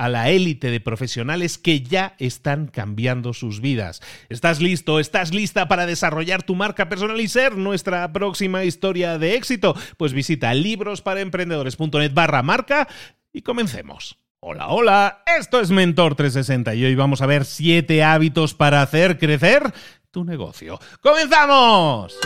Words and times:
a 0.00 0.08
la 0.08 0.30
élite 0.30 0.70
de 0.70 0.80
profesionales 0.80 1.58
que 1.58 1.82
ya 1.82 2.14
están 2.18 2.68
cambiando 2.68 3.34
sus 3.34 3.60
vidas. 3.60 4.00
¿Estás 4.30 4.62
listo? 4.62 4.98
¿Estás 4.98 5.34
lista 5.34 5.68
para 5.68 5.84
desarrollar 5.84 6.42
tu 6.42 6.54
marca 6.54 6.88
personal 6.88 7.20
y 7.20 7.28
ser 7.28 7.58
nuestra 7.58 8.10
próxima 8.10 8.64
historia 8.64 9.18
de 9.18 9.34
éxito? 9.34 9.76
Pues 9.98 10.14
visita 10.14 10.54
librosparaemprendedores.net 10.54 12.14
barra 12.14 12.42
marca 12.42 12.88
y 13.30 13.42
comencemos. 13.42 14.16
Hola, 14.40 14.68
hola, 14.68 15.22
esto 15.38 15.60
es 15.60 15.70
Mentor 15.70 16.14
360 16.14 16.74
y 16.76 16.84
hoy 16.86 16.94
vamos 16.94 17.20
a 17.20 17.26
ver 17.26 17.44
7 17.44 18.02
hábitos 18.02 18.54
para 18.54 18.80
hacer 18.80 19.18
crecer 19.18 19.70
tu 20.10 20.24
negocio. 20.24 20.80
¡Comenzamos! 21.02 22.16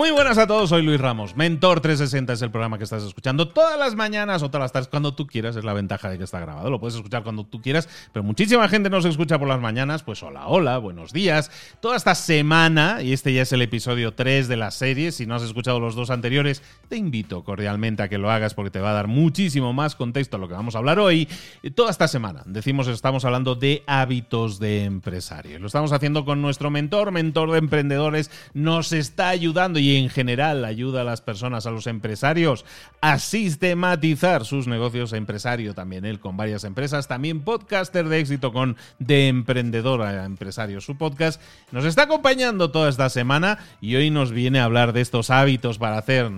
Muy 0.00 0.12
buenas 0.12 0.38
a 0.38 0.46
todos, 0.46 0.70
soy 0.70 0.80
Luis 0.80 0.98
Ramos. 0.98 1.36
Mentor 1.36 1.82
360 1.82 2.32
es 2.32 2.40
el 2.40 2.50
programa 2.50 2.78
que 2.78 2.84
estás 2.84 3.02
escuchando 3.02 3.48
todas 3.48 3.78
las 3.78 3.96
mañanas 3.96 4.42
o 4.42 4.48
todas 4.48 4.62
las 4.62 4.72
tardes, 4.72 4.88
cuando 4.88 5.12
tú 5.12 5.26
quieras. 5.26 5.56
Es 5.56 5.64
la 5.64 5.74
ventaja 5.74 6.08
de 6.08 6.16
que 6.16 6.24
está 6.24 6.40
grabado. 6.40 6.70
Lo 6.70 6.80
puedes 6.80 6.96
escuchar 6.96 7.22
cuando 7.22 7.44
tú 7.44 7.60
quieras, 7.60 7.86
pero 8.10 8.22
muchísima 8.22 8.66
gente 8.68 8.88
no 8.88 9.02
se 9.02 9.10
escucha 9.10 9.38
por 9.38 9.46
las 9.46 9.60
mañanas. 9.60 10.02
Pues 10.02 10.22
hola, 10.22 10.46
hola, 10.46 10.78
buenos 10.78 11.12
días. 11.12 11.50
Toda 11.80 11.98
esta 11.98 12.14
semana, 12.14 13.02
y 13.02 13.12
este 13.12 13.34
ya 13.34 13.42
es 13.42 13.52
el 13.52 13.60
episodio 13.60 14.14
3 14.14 14.48
de 14.48 14.56
la 14.56 14.70
serie, 14.70 15.12
si 15.12 15.26
no 15.26 15.34
has 15.34 15.42
escuchado 15.42 15.80
los 15.80 15.94
dos 15.94 16.08
anteriores, 16.08 16.62
te 16.88 16.96
invito 16.96 17.44
cordialmente 17.44 18.02
a 18.02 18.08
que 18.08 18.16
lo 18.16 18.30
hagas 18.30 18.54
porque 18.54 18.70
te 18.70 18.80
va 18.80 18.92
a 18.92 18.94
dar 18.94 19.06
muchísimo 19.06 19.74
más 19.74 19.96
contexto 19.96 20.38
a 20.38 20.40
lo 20.40 20.48
que 20.48 20.54
vamos 20.54 20.76
a 20.76 20.78
hablar 20.78 20.98
hoy. 20.98 21.28
Toda 21.74 21.90
esta 21.90 22.08
semana, 22.08 22.42
decimos, 22.46 22.88
estamos 22.88 23.26
hablando 23.26 23.54
de 23.54 23.82
hábitos 23.86 24.60
de 24.60 24.84
empresario. 24.84 25.58
Lo 25.58 25.66
estamos 25.66 25.92
haciendo 25.92 26.24
con 26.24 26.40
nuestro 26.40 26.70
mentor, 26.70 27.12
mentor 27.12 27.50
de 27.50 27.58
emprendedores, 27.58 28.30
nos 28.54 28.94
está 28.94 29.28
ayudando 29.28 29.78
y 29.78 29.89
en 29.96 30.08
general 30.08 30.64
ayuda 30.64 31.02
a 31.02 31.04
las 31.04 31.20
personas, 31.20 31.66
a 31.66 31.70
los 31.70 31.86
empresarios 31.86 32.64
a 33.00 33.18
sistematizar 33.18 34.44
sus 34.44 34.66
negocios 34.66 35.12
empresario 35.12 35.74
también 35.74 36.04
él 36.04 36.20
con 36.20 36.36
varias 36.36 36.64
empresas, 36.64 37.08
también 37.08 37.40
podcaster 37.42 38.08
de 38.08 38.18
éxito 38.18 38.52
con 38.52 38.76
De 38.98 39.28
Emprendedor 39.28 40.02
a 40.02 40.24
Empresario, 40.24 40.80
su 40.80 40.96
podcast, 40.96 41.40
nos 41.72 41.84
está 41.84 42.02
acompañando 42.02 42.70
toda 42.70 42.88
esta 42.88 43.08
semana 43.08 43.58
y 43.80 43.96
hoy 43.96 44.10
nos 44.10 44.32
viene 44.32 44.60
a 44.60 44.64
hablar 44.64 44.92
de 44.92 45.00
estos 45.00 45.30
hábitos 45.30 45.78
para 45.78 45.98
hacer, 45.98 46.30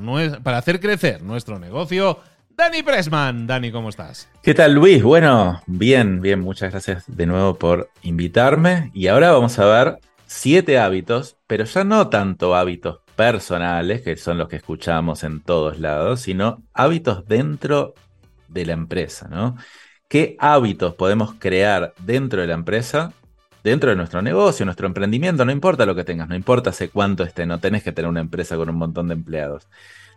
para 0.43 0.59
hacer 0.59 0.81
crecer 0.81 1.23
nuestro 1.23 1.59
negocio. 1.59 2.19
Dani 2.57 2.83
Pressman, 2.83 3.47
Dani, 3.47 3.73
¿cómo 3.73 3.89
estás? 3.89 4.29
¿Qué 4.43 4.55
tal 4.55 4.75
Luis? 4.75 5.03
Bueno, 5.03 5.63
bien, 5.67 6.21
bien, 6.21 6.41
muchas 6.41 6.71
gracias 6.71 7.05
de 7.07 7.27
nuevo 7.27 7.55
por 7.55 7.91
invitarme 8.03 8.91
y 8.95 9.07
ahora 9.07 9.33
vamos 9.33 9.59
a 9.59 9.65
ver 9.65 9.99
siete 10.27 10.79
hábitos, 10.79 11.37
pero 11.47 11.65
ya 11.65 11.85
no 11.85 12.09
tanto 12.09 12.55
hábitos 12.55 13.01
personales, 13.23 14.03
que 14.03 14.17
son 14.17 14.37
los 14.37 14.49
que 14.49 14.57
escuchamos 14.57 15.23
en 15.23 15.41
todos 15.43 15.79
lados, 15.79 16.23
sino 16.23 16.61
hábitos 16.75 17.25
dentro 17.29 17.95
de 18.49 18.67
la 18.67 18.73
empresa, 18.73 19.29
¿no? 19.29 19.57
¿Qué 20.09 20.35
hábitos 20.41 20.97
podemos 20.97 21.35
crear 21.39 21.95
dentro 22.05 22.41
de 22.41 22.49
la 22.49 22.55
empresa, 22.55 23.13
dentro 23.63 23.91
de 23.91 23.97
nuestro 23.97 24.23
negocio, 24.23 24.65
nuestro 24.65 24.89
emprendimiento? 24.89 25.45
No 25.45 25.53
importa 25.53 25.87
lo 25.87 25.95
que 25.95 26.03
tengas, 26.03 26.29
no 26.29 26.35
importa 26.35 26.71
hace 26.71 26.89
cuánto 26.89 27.23
esté, 27.23 27.47
no 27.47 27.61
tenés 27.61 27.85
que 27.85 27.93
tener 27.93 28.09
una 28.09 28.19
empresa 28.19 28.57
con 28.57 28.69
un 28.69 28.75
montón 28.75 29.07
de 29.07 29.15
empleados. 29.15 29.69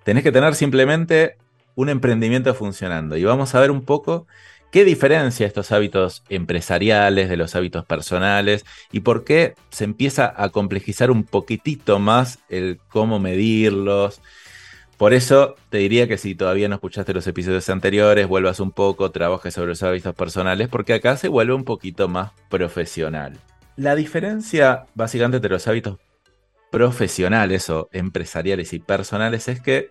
Tenés 0.03 0.23
que 0.23 0.31
tener 0.31 0.55
simplemente 0.55 1.37
un 1.75 1.89
emprendimiento 1.89 2.55
funcionando. 2.55 3.17
Y 3.17 3.23
vamos 3.23 3.53
a 3.53 3.59
ver 3.59 3.69
un 3.69 3.85
poco 3.85 4.25
¿Qué 4.72 4.84
diferencia 4.84 5.48
estos 5.48 5.72
hábitos 5.72 6.24
empresariales 6.30 7.30
de 7.30 7.38
los 7.38 7.56
hábitos 7.56 7.86
personales 7.86 8.66
y 8.92 9.00
por 9.02 9.24
qué 9.24 9.56
se 9.70 9.86
empieza 9.86 10.34
a 10.36 10.50
complejizar 10.50 11.12
un 11.12 11.24
poquitito 11.24 12.00
más 12.00 12.40
el 12.50 12.80
cómo 12.90 13.20
medirlos? 13.20 14.22
Por 14.98 15.14
eso 15.14 15.56
te 15.70 15.78
diría 15.80 16.08
que 16.08 16.18
si 16.18 16.36
todavía 16.36 16.70
no 16.70 16.76
escuchaste 16.76 17.14
los 17.14 17.28
episodios 17.28 17.70
anteriores, 17.70 18.28
vuelvas 18.28 18.59
un 18.59 18.72
poco, 18.72 19.12
trabajes 19.12 19.53
sobre 19.53 19.70
los 19.70 19.84
hábitos 19.84 20.16
personales, 20.16 20.70
porque 20.70 20.94
acá 20.94 21.18
se 21.18 21.28
vuelve 21.28 21.53
un 21.53 21.66
poquito 21.66 22.08
más 22.08 22.32
profesional. 22.50 23.38
La 23.76 23.96
diferencia 23.96 24.86
básicamente 24.94 25.38
entre 25.38 25.52
los 25.52 25.68
hábitos 25.68 26.00
profesionales 26.72 27.70
o 27.70 27.90
empresariales 27.92 28.72
y 28.74 28.80
personales 28.80 29.47
es 29.50 29.62
que 29.62 29.90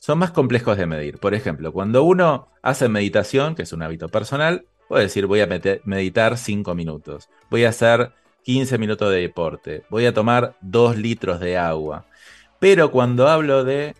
son 0.00 0.18
más 0.18 0.32
complejos 0.32 0.76
de 0.76 0.86
medir. 0.86 1.18
Por 1.18 1.34
ejemplo, 1.34 1.72
cuando 1.72 2.02
uno 2.02 2.48
hace 2.62 2.88
meditación, 2.88 3.54
que 3.54 3.62
es 3.62 3.72
un 3.72 3.82
hábito 3.82 4.08
personal, 4.08 4.64
puede 4.88 5.04
decir 5.04 5.26
voy 5.26 5.40
a 5.40 5.48
meditar 5.84 6.36
5 6.36 6.74
minutos, 6.74 7.28
voy 7.48 7.64
a 7.64 7.68
hacer 7.68 8.12
15 8.42 8.78
minutos 8.78 9.12
de 9.12 9.20
deporte, 9.20 9.84
voy 9.90 10.06
a 10.06 10.14
tomar 10.14 10.56
2 10.62 10.96
litros 10.96 11.38
de 11.38 11.58
agua. 11.58 12.06
Pero 12.58 12.90
cuando 12.90 13.28
hablo 13.28 13.62
de 13.62 13.94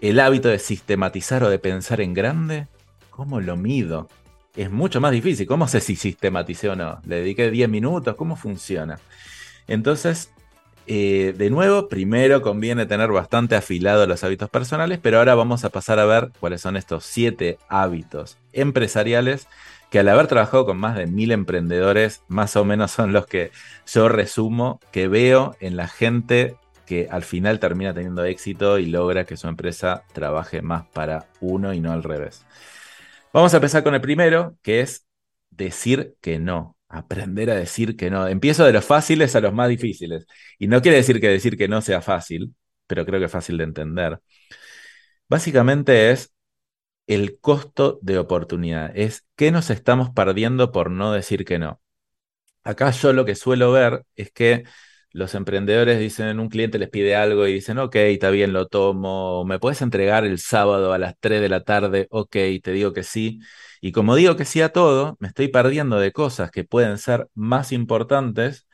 el 0.00 0.20
hábito 0.20 0.48
de 0.48 0.60
sistematizar 0.60 1.42
o 1.42 1.50
de 1.50 1.58
pensar 1.58 2.00
en 2.00 2.14
grande, 2.14 2.68
¿cómo 3.10 3.40
lo 3.40 3.56
mido? 3.56 4.08
Es 4.54 4.70
mucho 4.70 5.00
más 5.00 5.10
difícil. 5.10 5.46
¿Cómo 5.46 5.66
sé 5.66 5.80
si 5.80 5.96
sistematicé 5.96 6.68
o 6.68 6.76
no? 6.76 7.00
¿Le 7.04 7.16
dediqué 7.16 7.50
10 7.50 7.68
minutos? 7.68 8.14
¿Cómo 8.14 8.36
funciona? 8.36 8.98
Entonces, 9.66 10.32
eh, 10.88 11.34
de 11.36 11.50
nuevo, 11.50 11.88
primero 11.88 12.40
conviene 12.40 12.86
tener 12.86 13.12
bastante 13.12 13.56
afilado 13.56 14.06
los 14.06 14.24
hábitos 14.24 14.48
personales, 14.48 14.98
pero 15.02 15.18
ahora 15.18 15.34
vamos 15.34 15.64
a 15.64 15.68
pasar 15.68 15.98
a 15.98 16.06
ver 16.06 16.30
cuáles 16.40 16.62
son 16.62 16.78
estos 16.78 17.04
siete 17.04 17.58
hábitos 17.68 18.38
empresariales 18.54 19.48
que 19.90 19.98
al 19.98 20.08
haber 20.08 20.28
trabajado 20.28 20.64
con 20.64 20.78
más 20.78 20.96
de 20.96 21.06
mil 21.06 21.30
emprendedores, 21.30 22.22
más 22.28 22.56
o 22.56 22.64
menos 22.64 22.90
son 22.90 23.12
los 23.12 23.26
que 23.26 23.50
yo 23.86 24.08
resumo, 24.08 24.80
que 24.90 25.08
veo 25.08 25.56
en 25.60 25.76
la 25.76 25.88
gente 25.88 26.56
que 26.86 27.06
al 27.10 27.22
final 27.22 27.60
termina 27.60 27.92
teniendo 27.92 28.24
éxito 28.24 28.78
y 28.78 28.86
logra 28.86 29.26
que 29.26 29.36
su 29.36 29.46
empresa 29.46 30.04
trabaje 30.14 30.62
más 30.62 30.86
para 30.86 31.26
uno 31.40 31.74
y 31.74 31.80
no 31.80 31.92
al 31.92 32.02
revés. 32.02 32.46
Vamos 33.34 33.52
a 33.52 33.58
empezar 33.58 33.82
con 33.82 33.94
el 33.94 34.00
primero, 34.00 34.56
que 34.62 34.80
es 34.80 35.06
decir 35.50 36.16
que 36.22 36.38
no 36.38 36.77
aprender 36.88 37.50
a 37.50 37.54
decir 37.56 37.96
que 37.96 38.10
no. 38.10 38.26
Empiezo 38.28 38.64
de 38.64 38.72
los 38.72 38.84
fáciles 38.84 39.34
a 39.36 39.40
los 39.40 39.52
más 39.52 39.68
difíciles. 39.68 40.26
Y 40.58 40.68
no 40.68 40.82
quiere 40.82 40.98
decir 40.98 41.20
que 41.20 41.28
decir 41.28 41.56
que 41.56 41.68
no 41.68 41.82
sea 41.82 42.00
fácil, 42.02 42.54
pero 42.86 43.04
creo 43.06 43.20
que 43.20 43.26
es 43.26 43.32
fácil 43.32 43.58
de 43.58 43.64
entender. 43.64 44.20
Básicamente 45.28 46.10
es 46.10 46.32
el 47.06 47.40
costo 47.40 48.00
de 48.02 48.18
oportunidad. 48.18 48.92
Es 48.96 49.26
qué 49.36 49.52
nos 49.52 49.70
estamos 49.70 50.10
perdiendo 50.10 50.72
por 50.72 50.90
no 50.90 51.12
decir 51.12 51.44
que 51.44 51.58
no. 51.58 51.80
acá 52.64 52.90
yo 52.92 53.12
lo 53.12 53.24
que 53.24 53.34
suelo 53.34 53.72
ver 53.72 54.04
es 54.16 54.32
que 54.32 54.64
los 55.12 55.34
emprendedores 55.34 55.98
dicen, 56.00 56.40
un 56.40 56.48
cliente 56.50 56.78
les 56.78 56.90
pide 56.90 57.16
algo 57.16 57.46
y 57.48 57.54
dicen, 57.54 57.78
ok, 57.78 57.96
está 57.96 58.30
bien, 58.30 58.52
lo 58.52 58.68
tomo, 58.68 59.44
¿me 59.44 59.58
puedes 59.60 59.82
entregar 59.82 60.24
el 60.26 60.38
sábado 60.40 60.92
a 60.92 60.98
las 60.98 61.14
3 61.20 61.40
de 61.40 61.48
la 61.50 61.64
tarde? 61.64 62.08
Ok, 62.10 62.32
te 62.62 62.72
digo 62.72 62.92
que 62.92 63.02
sí. 63.04 63.40
Y 63.80 63.92
como 63.92 64.14
digo 64.16 64.36
que 64.36 64.44
sí 64.44 64.60
a 64.62 64.72
todo, 64.72 65.16
me 65.20 65.28
estoy 65.28 65.48
perdiendo 65.48 65.98
de 65.98 66.12
cosas 66.12 66.50
que 66.50 66.64
pueden 66.64 66.98
ser 66.98 67.28
más 67.34 67.72
importantes 67.72 68.66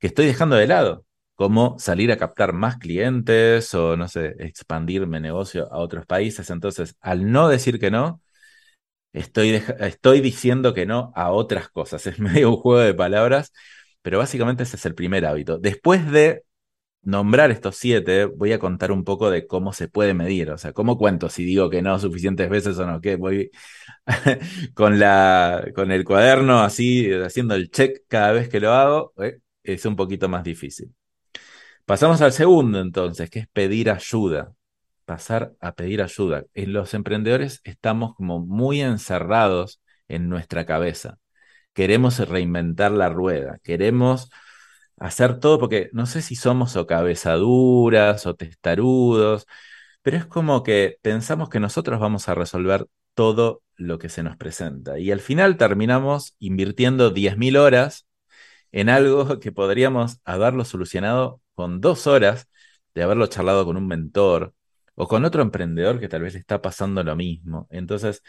que 0.00 0.08
estoy 0.08 0.26
dejando 0.26 0.56
de 0.56 0.66
lado, 0.68 1.06
como 1.34 1.78
salir 1.78 2.12
a 2.12 2.18
captar 2.18 2.52
más 2.52 2.78
clientes 2.78 3.74
o, 3.74 3.96
no 3.96 4.08
sé, 4.08 4.34
expandir 4.40 5.06
mi 5.06 5.20
negocio 5.20 5.72
a 5.72 5.78
otros 5.78 6.06
países. 6.06 6.50
Entonces, 6.50 6.96
al 7.00 7.30
no 7.32 7.48
decir 7.48 7.80
que 7.80 7.90
no, 7.90 8.22
estoy, 9.12 9.62
estoy 9.80 10.20
diciendo 10.20 10.74
que 10.74 10.86
no 10.86 11.12
a 11.14 11.30
otras 11.32 11.68
cosas. 11.70 12.06
Es 12.06 12.18
medio 12.18 12.50
un 12.50 12.56
juego 12.56 12.80
de 12.80 12.94
palabras, 12.94 13.52
pero 14.02 14.18
básicamente 14.18 14.62
ese 14.64 14.76
es 14.76 14.86
el 14.86 14.94
primer 14.94 15.24
hábito. 15.26 15.58
Después 15.58 16.10
de 16.10 16.44
nombrar 17.04 17.50
estos 17.50 17.76
siete, 17.76 18.24
voy 18.26 18.52
a 18.52 18.58
contar 18.58 18.92
un 18.92 19.04
poco 19.04 19.30
de 19.30 19.46
cómo 19.46 19.72
se 19.72 19.88
puede 19.88 20.14
medir, 20.14 20.50
o 20.50 20.58
sea, 20.58 20.72
cómo 20.72 20.98
cuento 20.98 21.28
si 21.28 21.44
digo 21.44 21.70
que 21.70 21.82
no 21.82 21.98
suficientes 21.98 22.48
veces 22.50 22.78
o 22.78 22.86
no, 22.86 23.00
que 23.00 23.16
voy 23.16 23.50
con, 24.74 24.98
la, 24.98 25.64
con 25.74 25.90
el 25.92 26.04
cuaderno 26.04 26.60
así, 26.62 27.12
haciendo 27.12 27.54
el 27.54 27.70
check 27.70 28.02
cada 28.08 28.32
vez 28.32 28.48
que 28.48 28.60
lo 28.60 28.72
hago, 28.72 29.12
eh, 29.18 29.38
es 29.62 29.84
un 29.86 29.96
poquito 29.96 30.28
más 30.28 30.44
difícil. 30.44 30.94
Pasamos 31.84 32.20
al 32.22 32.32
segundo 32.32 32.80
entonces, 32.80 33.28
que 33.30 33.40
es 33.40 33.48
pedir 33.48 33.90
ayuda, 33.90 34.54
pasar 35.04 35.54
a 35.60 35.74
pedir 35.74 36.02
ayuda. 36.02 36.44
En 36.54 36.72
los 36.72 36.94
emprendedores 36.94 37.60
estamos 37.64 38.14
como 38.14 38.40
muy 38.40 38.80
encerrados 38.80 39.82
en 40.08 40.28
nuestra 40.28 40.66
cabeza. 40.66 41.18
Queremos 41.74 42.18
reinventar 42.28 42.92
la 42.92 43.08
rueda, 43.10 43.58
queremos 43.62 44.30
hacer 45.04 45.38
todo, 45.40 45.58
porque 45.58 45.90
no 45.92 46.06
sé 46.06 46.22
si 46.22 46.34
somos 46.36 46.76
o 46.76 46.86
cabezaduras 46.86 48.26
o 48.26 48.34
testarudos, 48.36 49.46
pero 50.02 50.16
es 50.16 50.26
como 50.26 50.62
que 50.62 50.98
pensamos 51.02 51.48
que 51.50 51.60
nosotros 51.60 52.00
vamos 52.00 52.28
a 52.28 52.34
resolver 52.34 52.86
todo 53.14 53.62
lo 53.76 53.98
que 53.98 54.08
se 54.08 54.22
nos 54.22 54.36
presenta. 54.36 54.98
Y 54.98 55.10
al 55.12 55.20
final 55.20 55.56
terminamos 55.56 56.36
invirtiendo 56.38 57.10
10.000 57.10 57.56
horas 57.56 58.06
en 58.72 58.88
algo 58.90 59.40
que 59.40 59.52
podríamos 59.52 60.20
haberlo 60.24 60.64
solucionado 60.64 61.40
con 61.54 61.80
dos 61.80 62.06
horas 62.06 62.48
de 62.94 63.02
haberlo 63.02 63.26
charlado 63.26 63.64
con 63.64 63.76
un 63.76 63.86
mentor 63.86 64.54
o 64.94 65.08
con 65.08 65.24
otro 65.24 65.42
emprendedor 65.42 66.00
que 66.00 66.08
tal 66.08 66.22
vez 66.22 66.34
le 66.34 66.40
está 66.40 66.62
pasando 66.62 67.02
lo 67.04 67.16
mismo. 67.16 67.66
Entonces, 67.70 68.22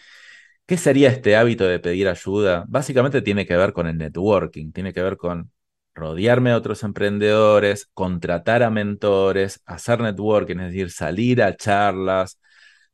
¿qué 0.66 0.78
sería 0.78 1.10
este 1.10 1.36
hábito 1.36 1.66
de 1.66 1.80
pedir 1.80 2.08
ayuda? 2.08 2.66
Básicamente 2.68 3.22
tiene 3.22 3.46
que 3.46 3.56
ver 3.58 3.74
con 3.74 3.88
el 3.88 3.98
networking, 3.98 4.72
tiene 4.72 4.94
que 4.94 5.04
ver 5.04 5.18
con 5.18 5.52
rodearme 5.96 6.52
de 6.52 6.56
otros 6.58 6.84
emprendedores, 6.84 7.90
contratar 7.94 8.64
a 8.64 8.70
mentores, 8.70 9.62
hacer 9.66 10.02
networking, 10.02 10.58
es 10.60 10.68
decir, 10.74 10.92
salir 10.92 11.42
a 11.42 11.56
charlas, 11.56 12.40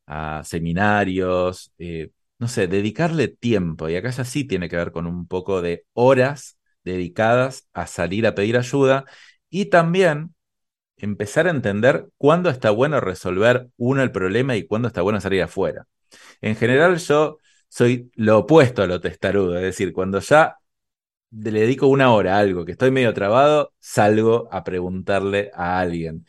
a 0.07 0.43
seminarios, 0.45 1.73
eh, 1.79 2.11
no 2.39 2.47
sé, 2.47 2.67
dedicarle 2.67 3.27
tiempo. 3.29 3.89
Y 3.89 3.95
acá 3.95 4.09
ya 4.11 4.25
sí 4.25 4.45
tiene 4.45 4.69
que 4.69 4.77
ver 4.77 4.91
con 4.91 5.07
un 5.07 5.27
poco 5.27 5.61
de 5.61 5.85
horas 5.93 6.57
dedicadas 6.83 7.67
a 7.73 7.87
salir 7.87 8.27
a 8.27 8.35
pedir 8.35 8.57
ayuda 8.57 9.05
y 9.49 9.65
también 9.65 10.35
empezar 10.97 11.47
a 11.47 11.51
entender 11.51 12.07
cuándo 12.17 12.49
está 12.49 12.71
bueno 12.71 12.99
resolver 13.01 13.69
uno 13.77 14.03
el 14.03 14.11
problema 14.11 14.55
y 14.55 14.67
cuándo 14.67 14.87
está 14.87 15.01
bueno 15.01 15.21
salir 15.21 15.41
afuera. 15.43 15.87
En 16.41 16.55
general 16.55 16.97
yo 16.97 17.39
soy 17.69 18.11
lo 18.15 18.39
opuesto 18.39 18.83
a 18.83 18.87
lo 18.87 19.01
testarudo, 19.01 19.57
es 19.57 19.63
decir, 19.63 19.93
cuando 19.93 20.19
ya 20.19 20.57
le 21.31 21.51
dedico 21.61 21.87
una 21.87 22.13
hora 22.13 22.35
a 22.37 22.39
algo 22.39 22.65
que 22.65 22.73
estoy 22.73 22.91
medio 22.91 23.13
trabado, 23.13 23.73
salgo 23.79 24.49
a 24.51 24.63
preguntarle 24.63 25.51
a 25.53 25.79
alguien. 25.79 26.25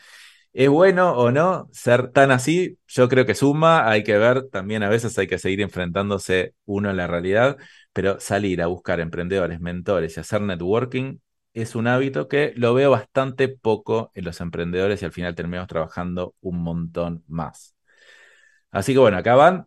¿Es 0.52 0.68
bueno 0.68 1.12
o 1.16 1.30
no 1.30 1.68
ser 1.72 2.12
tan 2.12 2.30
así? 2.30 2.78
Yo 2.86 3.08
creo 3.08 3.26
que 3.26 3.34
suma, 3.34 3.88
hay 3.90 4.04
que 4.04 4.18
ver, 4.18 4.48
también 4.50 4.82
a 4.82 4.88
veces 4.90 5.16
hay 5.18 5.26
que 5.26 5.38
seguir 5.38 5.60
enfrentándose 5.62 6.54
uno 6.66 6.90
en 6.90 6.96
la 6.98 7.06
realidad, 7.06 7.56
pero 7.92 8.20
salir 8.20 8.62
a 8.62 8.66
buscar 8.66 9.00
emprendedores, 9.00 9.60
mentores 9.60 10.16
y 10.16 10.20
hacer 10.20 10.42
networking 10.42 11.18
es 11.54 11.74
un 11.74 11.86
hábito 11.86 12.28
que 12.28 12.52
lo 12.56 12.74
veo 12.74 12.90
bastante 12.90 13.48
poco 13.48 14.10
en 14.14 14.24
los 14.24 14.40
emprendedores 14.40 15.02
y 15.02 15.04
al 15.04 15.12
final 15.12 15.34
terminamos 15.34 15.68
trabajando 15.68 16.34
un 16.40 16.62
montón 16.62 17.24
más. 17.28 17.76
Así 18.70 18.92
que 18.94 18.98
bueno, 18.98 19.18
acá 19.18 19.34
van 19.34 19.66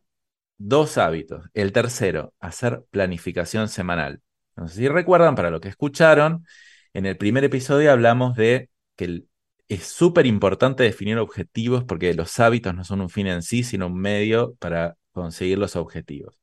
dos 0.57 0.97
hábitos. 0.97 1.45
El 1.53 1.71
tercero, 1.73 2.33
hacer 2.39 2.85
planificación 2.91 3.69
semanal. 3.69 4.21
No 4.55 4.67
sé 4.67 4.75
si 4.75 4.87
recuerdan, 4.87 5.35
para 5.35 5.49
lo 5.49 5.59
que 5.59 5.67
escucharon, 5.69 6.45
en 6.93 7.05
el 7.05 7.17
primer 7.17 7.43
episodio 7.43 7.91
hablamos 7.91 8.35
de 8.35 8.69
que 8.95 9.23
es 9.67 9.83
súper 9.85 10.25
importante 10.25 10.83
definir 10.83 11.17
objetivos 11.17 11.83
porque 11.83 12.13
los 12.13 12.39
hábitos 12.39 12.73
no 12.75 12.83
son 12.83 13.01
un 13.01 13.09
fin 13.09 13.27
en 13.27 13.41
sí, 13.41 13.63
sino 13.63 13.87
un 13.87 13.99
medio 13.99 14.55
para 14.55 14.95
conseguir 15.11 15.57
los 15.57 15.75
objetivos. 15.75 16.39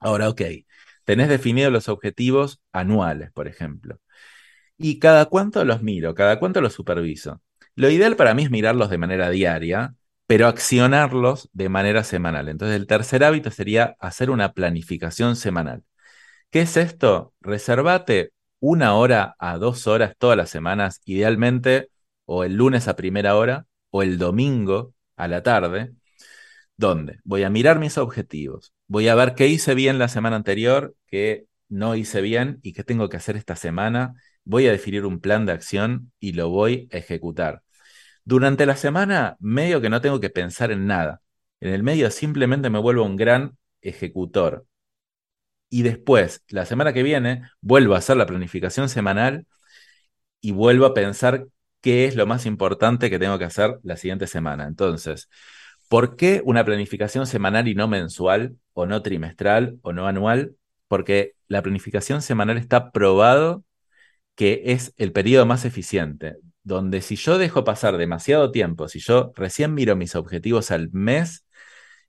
Ahora, 0.00 0.28
ok, 0.28 0.42
tenés 1.04 1.28
definidos 1.28 1.72
los 1.72 1.88
objetivos 1.88 2.60
anuales, 2.72 3.32
por 3.32 3.48
ejemplo. 3.48 4.00
¿Y 4.78 4.98
cada 4.98 5.26
cuánto 5.26 5.64
los 5.64 5.82
miro? 5.82 6.14
¿Cada 6.14 6.38
cuánto 6.38 6.60
los 6.60 6.74
superviso? 6.74 7.42
Lo 7.74 7.90
ideal 7.90 8.16
para 8.16 8.34
mí 8.34 8.44
es 8.44 8.50
mirarlos 8.50 8.90
de 8.90 8.98
manera 8.98 9.30
diaria, 9.30 9.94
pero 10.26 10.46
accionarlos 10.48 11.50
de 11.52 11.68
manera 11.68 12.04
semanal. 12.04 12.48
Entonces, 12.48 12.76
el 12.76 12.86
tercer 12.86 13.24
hábito 13.24 13.50
sería 13.50 13.96
hacer 14.00 14.30
una 14.30 14.52
planificación 14.52 15.36
semanal. 15.36 15.84
¿Qué 16.50 16.62
es 16.62 16.76
esto? 16.76 17.34
Reservate 17.40 18.32
una 18.60 18.94
hora 18.94 19.36
a 19.38 19.58
dos 19.58 19.86
horas 19.86 20.14
todas 20.18 20.36
las 20.36 20.50
semanas, 20.50 21.00
idealmente 21.04 21.90
o 22.24 22.44
el 22.44 22.54
lunes 22.54 22.88
a 22.88 22.96
primera 22.96 23.36
hora 23.36 23.66
o 23.90 24.02
el 24.02 24.18
domingo 24.18 24.94
a 25.16 25.28
la 25.28 25.42
tarde, 25.42 25.92
donde 26.76 27.20
voy 27.24 27.42
a 27.44 27.50
mirar 27.50 27.78
mis 27.78 27.98
objetivos, 27.98 28.72
voy 28.86 29.08
a 29.08 29.14
ver 29.14 29.34
qué 29.34 29.48
hice 29.48 29.74
bien 29.74 29.98
la 29.98 30.08
semana 30.08 30.36
anterior, 30.36 30.94
qué 31.06 31.46
no 31.68 31.96
hice 31.96 32.20
bien 32.22 32.60
y 32.62 32.72
qué 32.72 32.84
tengo 32.84 33.08
que 33.08 33.18
hacer 33.18 33.36
esta 33.36 33.56
semana 33.56 34.14
voy 34.48 34.66
a 34.66 34.72
definir 34.72 35.04
un 35.04 35.20
plan 35.20 35.44
de 35.46 35.52
acción 35.52 36.12
y 36.20 36.32
lo 36.32 36.48
voy 36.48 36.88
a 36.92 36.98
ejecutar. 36.98 37.62
Durante 38.24 38.66
la 38.66 38.76
semana, 38.76 39.36
medio 39.40 39.80
que 39.82 39.90
no 39.90 40.00
tengo 40.00 40.20
que 40.20 40.30
pensar 40.30 40.72
en 40.72 40.86
nada. 40.86 41.22
En 41.60 41.74
el 41.74 41.82
medio 41.82 42.10
simplemente 42.10 42.70
me 42.70 42.78
vuelvo 42.78 43.04
un 43.04 43.16
gran 43.16 43.58
ejecutor. 43.82 44.67
Y 45.70 45.82
después, 45.82 46.42
la 46.48 46.64
semana 46.64 46.92
que 46.92 47.02
viene, 47.02 47.42
vuelvo 47.60 47.94
a 47.94 47.98
hacer 47.98 48.16
la 48.16 48.26
planificación 48.26 48.88
semanal 48.88 49.46
y 50.40 50.52
vuelvo 50.52 50.86
a 50.86 50.94
pensar 50.94 51.46
qué 51.80 52.06
es 52.06 52.16
lo 52.16 52.26
más 52.26 52.46
importante 52.46 53.10
que 53.10 53.18
tengo 53.18 53.38
que 53.38 53.44
hacer 53.44 53.78
la 53.82 53.96
siguiente 53.96 54.26
semana. 54.26 54.66
Entonces, 54.66 55.28
¿por 55.88 56.16
qué 56.16 56.42
una 56.44 56.64
planificación 56.64 57.26
semanal 57.26 57.68
y 57.68 57.74
no 57.74 57.88
mensual, 57.88 58.56
o 58.72 58.86
no 58.86 59.02
trimestral, 59.02 59.78
o 59.82 59.92
no 59.92 60.06
anual? 60.06 60.56
Porque 60.88 61.34
la 61.48 61.62
planificación 61.62 62.22
semanal 62.22 62.58
está 62.58 62.90
probado 62.92 63.64
que 64.34 64.62
es 64.66 64.94
el 64.96 65.12
periodo 65.12 65.46
más 65.46 65.64
eficiente, 65.64 66.36
donde 66.62 67.02
si 67.02 67.16
yo 67.16 67.38
dejo 67.38 67.64
pasar 67.64 67.96
demasiado 67.96 68.52
tiempo, 68.52 68.88
si 68.88 69.00
yo 69.00 69.32
recién 69.34 69.74
miro 69.74 69.96
mis 69.96 70.14
objetivos 70.14 70.70
al 70.70 70.90
mes, 70.92 71.44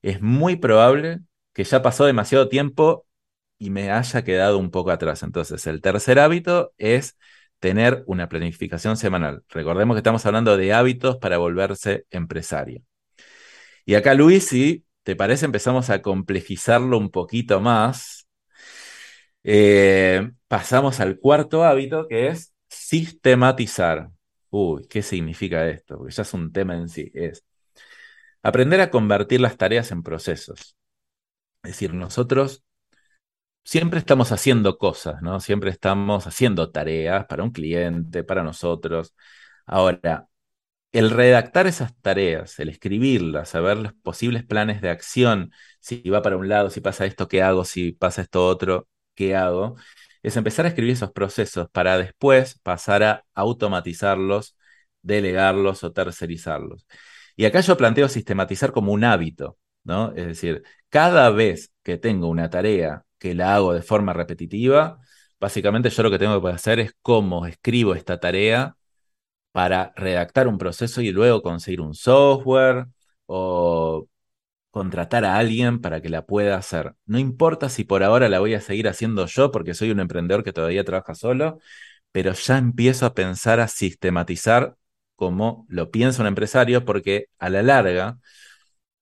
es 0.01 0.21
muy 0.21 0.55
probable 0.55 1.21
que 1.53 1.63
ya 1.63 1.81
pasó 1.81 2.05
demasiado 2.05 2.47
tiempo 2.49 3.07
y 3.59 3.69
me 3.71 3.91
haya 3.91 4.23
quedado 4.23 4.57
un 4.57 4.71
poco 4.71 4.91
atrás. 4.91 5.23
Entonces, 5.23 5.67
el 5.67 5.81
tercer 5.81 6.19
hábito 6.19 6.73
es 6.77 7.17
tener 7.59 8.03
una 8.07 8.29
planificación 8.29 8.97
semanal. 8.97 9.43
Recordemos 9.49 9.95
que 9.95 9.99
estamos 9.99 10.25
hablando 10.25 10.57
de 10.57 10.73
hábitos 10.73 11.17
para 11.17 11.37
volverse 11.37 12.05
empresario. 12.11 12.81
Y 13.85 13.95
acá, 13.95 14.13
Luis, 14.13 14.47
si 14.47 14.85
te 15.03 15.15
parece, 15.15 15.45
empezamos 15.45 15.89
a 15.89 16.01
complejizarlo 16.01 16.97
un 16.97 17.09
poquito 17.11 17.59
más 17.59 18.27
eh, 19.43 20.31
pasamos 20.47 20.99
al 20.99 21.19
cuarto 21.19 21.63
hábito, 21.63 22.07
que 22.07 22.27
es 22.27 22.53
sistematizar. 22.69 24.09
Uy, 24.49 24.87
¿qué 24.87 25.01
significa 25.01 25.67
esto? 25.67 25.97
Porque 25.97 26.13
ya 26.13 26.23
es 26.23 26.33
un 26.33 26.51
tema 26.51 26.75
en 26.75 26.89
sí. 26.89 27.11
Es 27.13 27.43
aprender 28.43 28.81
a 28.81 28.89
convertir 28.91 29.41
las 29.41 29.57
tareas 29.57 29.91
en 29.91 30.03
procesos. 30.03 30.75
Es 31.63 31.71
decir, 31.71 31.93
nosotros 31.93 32.63
siempre 33.63 33.99
estamos 33.99 34.31
haciendo 34.31 34.77
cosas, 34.77 35.21
¿no? 35.21 35.39
Siempre 35.39 35.69
estamos 35.71 36.27
haciendo 36.27 36.71
tareas 36.71 37.25
para 37.25 37.43
un 37.43 37.51
cliente, 37.51 38.23
para 38.23 38.43
nosotros. 38.43 39.15
Ahora, 39.65 40.27
el 40.91 41.11
redactar 41.11 41.67
esas 41.67 41.95
tareas, 42.01 42.59
el 42.59 42.69
escribirlas, 42.69 43.49
saber 43.49 43.77
los 43.77 43.93
posibles 43.93 44.43
planes 44.45 44.81
de 44.81 44.89
acción, 44.89 45.51
si 45.79 46.01
va 46.09 46.21
para 46.21 46.37
un 46.37 46.49
lado, 46.49 46.69
si 46.69 46.81
pasa 46.81 47.05
esto, 47.05 47.27
¿qué 47.27 47.43
hago? 47.43 47.65
Si 47.65 47.91
pasa 47.93 48.21
esto 48.23 48.45
otro, 48.47 48.87
que 49.15 49.35
hago 49.35 49.75
es 50.23 50.35
empezar 50.37 50.65
a 50.65 50.69
escribir 50.69 50.93
esos 50.93 51.11
procesos 51.11 51.69
para 51.71 51.97
después 51.97 52.59
pasar 52.59 53.03
a 53.03 53.25
automatizarlos, 53.33 54.57
delegarlos 55.01 55.83
o 55.83 55.91
tercerizarlos. 55.93 56.85
Y 57.35 57.45
acá 57.45 57.61
yo 57.61 57.77
planteo 57.77 58.09
sistematizar 58.09 58.71
como 58.71 58.91
un 58.91 59.03
hábito, 59.03 59.57
¿no? 59.83 60.13
Es 60.15 60.27
decir, 60.27 60.63
cada 60.89 61.29
vez 61.29 61.71
que 61.83 61.97
tengo 61.97 62.27
una 62.27 62.49
tarea 62.49 63.05
que 63.19 63.35
la 63.35 63.55
hago 63.55 63.73
de 63.73 63.81
forma 63.81 64.13
repetitiva, 64.13 64.99
Básicamente 65.39 65.89
yo 65.89 66.03
lo 66.03 66.11
que 66.11 66.19
tengo 66.19 66.41
que 66.41 66.49
hacer 66.49 66.79
es 66.79 66.93
cómo 67.01 67.45
escribo 67.45 67.95
esta 67.95 68.19
tarea 68.19 68.75
para 69.51 69.93
redactar 69.95 70.47
un 70.47 70.57
proceso 70.57 71.01
y 71.01 71.11
luego 71.11 71.41
conseguir 71.41 71.81
un 71.81 71.95
software 71.95 72.87
o 73.27 74.07
contratar 74.71 75.25
a 75.25 75.37
alguien 75.37 75.81
para 75.81 76.01
que 76.01 76.09
la 76.09 76.25
pueda 76.25 76.57
hacer. 76.57 76.95
No 77.05 77.19
importa 77.19 77.69
si 77.69 77.83
por 77.85 78.03
ahora 78.03 78.29
la 78.29 78.39
voy 78.39 78.55
a 78.55 78.61
seguir 78.61 78.87
haciendo 78.89 79.25
yo 79.27 79.51
porque 79.51 79.73
soy 79.75 79.91
un 79.91 79.99
emprendedor 80.01 80.43
que 80.43 80.53
todavía 80.53 80.83
trabaja 80.85 81.15
solo, 81.15 81.59
pero 82.11 82.33
ya 82.33 82.57
empiezo 82.57 83.05
a 83.05 83.13
pensar 83.15 83.59
a 83.59 83.67
sistematizar 83.67 84.77
como 85.15 85.65
lo 85.69 85.91
piensa 85.91 86.21
un 86.21 86.27
empresario 86.27 86.85
porque 86.85 87.27
a 87.39 87.49
la 87.49 87.63
larga 87.63 88.19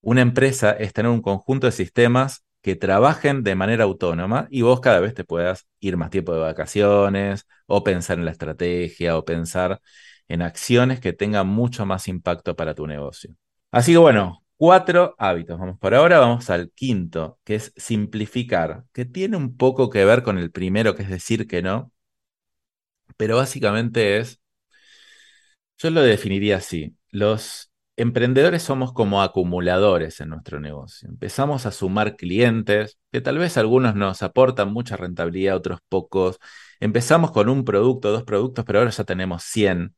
una 0.01 0.21
empresa 0.21 0.71
es 0.71 0.93
tener 0.93 1.11
un 1.11 1.21
conjunto 1.21 1.67
de 1.67 1.73
sistemas 1.73 2.45
que 2.67 2.75
trabajen 2.75 3.43
de 3.43 3.55
manera 3.55 3.85
autónoma 3.85 4.49
y 4.51 4.61
vos 4.61 4.81
cada 4.81 4.99
vez 4.99 5.13
te 5.13 5.23
puedas 5.23 5.69
ir 5.79 5.95
más 5.95 6.09
tiempo 6.09 6.33
de 6.33 6.41
vacaciones 6.41 7.47
o 7.65 7.81
pensar 7.81 8.19
en 8.19 8.25
la 8.25 8.31
estrategia 8.31 9.17
o 9.17 9.23
pensar 9.23 9.79
en 10.27 10.41
acciones 10.41 10.99
que 10.99 11.13
tengan 11.13 11.47
mucho 11.47 11.85
más 11.85 12.09
impacto 12.09 12.57
para 12.57 12.75
tu 12.75 12.85
negocio. 12.85 13.33
Así 13.71 13.93
que 13.93 13.99
bueno, 13.99 14.43
cuatro 14.57 15.15
hábitos. 15.17 15.57
Vamos 15.57 15.79
por 15.79 15.95
ahora, 15.95 16.19
vamos 16.19 16.49
al 16.49 16.69
quinto, 16.71 17.39
que 17.45 17.55
es 17.55 17.71
simplificar, 17.77 18.83
que 18.91 19.05
tiene 19.05 19.37
un 19.37 19.55
poco 19.55 19.89
que 19.89 20.03
ver 20.03 20.21
con 20.21 20.37
el 20.37 20.51
primero, 20.51 20.93
que 20.93 21.03
es 21.03 21.09
decir 21.09 21.47
que 21.47 21.61
no, 21.61 21.93
pero 23.15 23.37
básicamente 23.37 24.17
es, 24.17 24.41
yo 25.77 25.89
lo 25.89 26.01
definiría 26.01 26.57
así, 26.57 26.95
los 27.11 27.66
emprendedores 27.97 28.63
somos 28.63 28.93
como 28.93 29.21
acumuladores 29.21 30.21
en 30.21 30.29
nuestro 30.29 30.59
negocio. 30.59 31.09
Empezamos 31.09 31.65
a 31.65 31.71
sumar 31.71 32.15
clientes, 32.15 32.99
que 33.11 33.21
tal 33.21 33.37
vez 33.39 33.57
algunos 33.57 33.95
nos 33.95 34.23
aportan 34.23 34.71
mucha 34.71 34.95
rentabilidad, 34.97 35.55
otros 35.57 35.79
pocos. 35.89 36.39
Empezamos 36.79 37.31
con 37.31 37.49
un 37.49 37.65
producto, 37.65 38.11
dos 38.11 38.23
productos, 38.23 38.63
pero 38.65 38.79
ahora 38.79 38.91
ya 38.91 39.03
tenemos 39.03 39.43
100, 39.43 39.95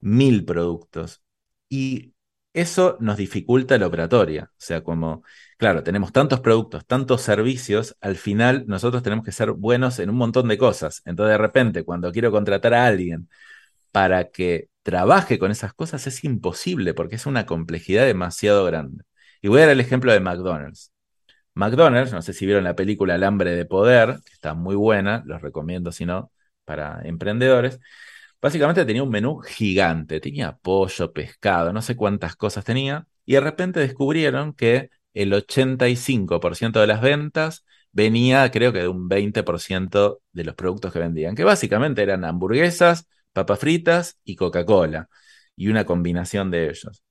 mil 0.00 0.44
productos. 0.44 1.22
Y 1.68 2.14
eso 2.52 2.96
nos 3.00 3.16
dificulta 3.16 3.78
la 3.78 3.86
operatoria. 3.88 4.44
O 4.52 4.54
sea, 4.58 4.82
como, 4.84 5.24
claro, 5.58 5.82
tenemos 5.82 6.12
tantos 6.12 6.40
productos, 6.40 6.86
tantos 6.86 7.22
servicios, 7.22 7.96
al 8.00 8.16
final 8.16 8.64
nosotros 8.68 9.02
tenemos 9.02 9.24
que 9.24 9.32
ser 9.32 9.52
buenos 9.52 9.98
en 9.98 10.10
un 10.10 10.16
montón 10.16 10.48
de 10.48 10.58
cosas. 10.58 11.02
Entonces, 11.04 11.32
de 11.32 11.38
repente, 11.38 11.84
cuando 11.84 12.12
quiero 12.12 12.30
contratar 12.30 12.74
a 12.74 12.86
alguien 12.86 13.28
para 13.94 14.30
que 14.32 14.70
trabaje 14.82 15.38
con 15.38 15.52
esas 15.52 15.72
cosas, 15.72 16.08
es 16.08 16.24
imposible 16.24 16.94
porque 16.94 17.14
es 17.14 17.26
una 17.26 17.46
complejidad 17.46 18.06
demasiado 18.06 18.64
grande. 18.64 19.04
Y 19.40 19.46
voy 19.46 19.60
a 19.60 19.66
dar 19.66 19.70
el 19.72 19.80
ejemplo 19.80 20.12
de 20.12 20.18
McDonald's. 20.18 20.92
McDonald's, 21.54 22.12
no 22.12 22.22
sé 22.22 22.32
si 22.32 22.46
vieron 22.46 22.64
la 22.64 22.74
película 22.76 23.14
El 23.16 23.24
hambre 23.24 23.52
de 23.56 23.66
poder, 23.66 24.20
que 24.24 24.32
está 24.32 24.54
muy 24.54 24.74
buena, 24.76 25.22
los 25.26 25.42
recomiendo 25.42 25.92
si 25.92 26.06
no, 26.06 26.32
para 26.64 27.02
emprendedores. 27.04 27.78
Básicamente 28.42 28.84
tenía 28.84 29.04
un 29.04 29.10
menú 29.10 29.38
gigante, 29.40 30.20
tenía 30.20 30.56
pollo, 30.56 31.12
pescado, 31.12 31.72
no 31.72 31.80
sé 31.82 31.96
cuántas 31.96 32.34
cosas 32.36 32.64
tenía, 32.64 33.06
y 33.24 33.34
de 33.34 33.40
repente 33.42 33.80
descubrieron 33.80 34.54
que 34.54 34.90
el 35.14 35.32
85% 35.34 36.80
de 36.80 36.88
las 36.88 37.00
ventas 37.00 37.64
venía, 37.92 38.50
creo 38.50 38.72
que 38.72 38.80
de 38.80 38.88
un 38.88 39.08
20% 39.08 40.20
de 40.32 40.44
los 40.44 40.56
productos 40.56 40.92
que 40.92 40.98
vendían, 40.98 41.36
que 41.36 41.44
básicamente 41.44 42.02
eran 42.02 42.24
hamburguesas, 42.24 43.06
papas 43.34 43.58
fritas 43.58 44.18
y 44.24 44.36
Coca-Cola, 44.36 45.08
y 45.56 45.68
una 45.68 45.84
combinación 45.84 46.50
de 46.50 46.70
ellos. 46.70 47.02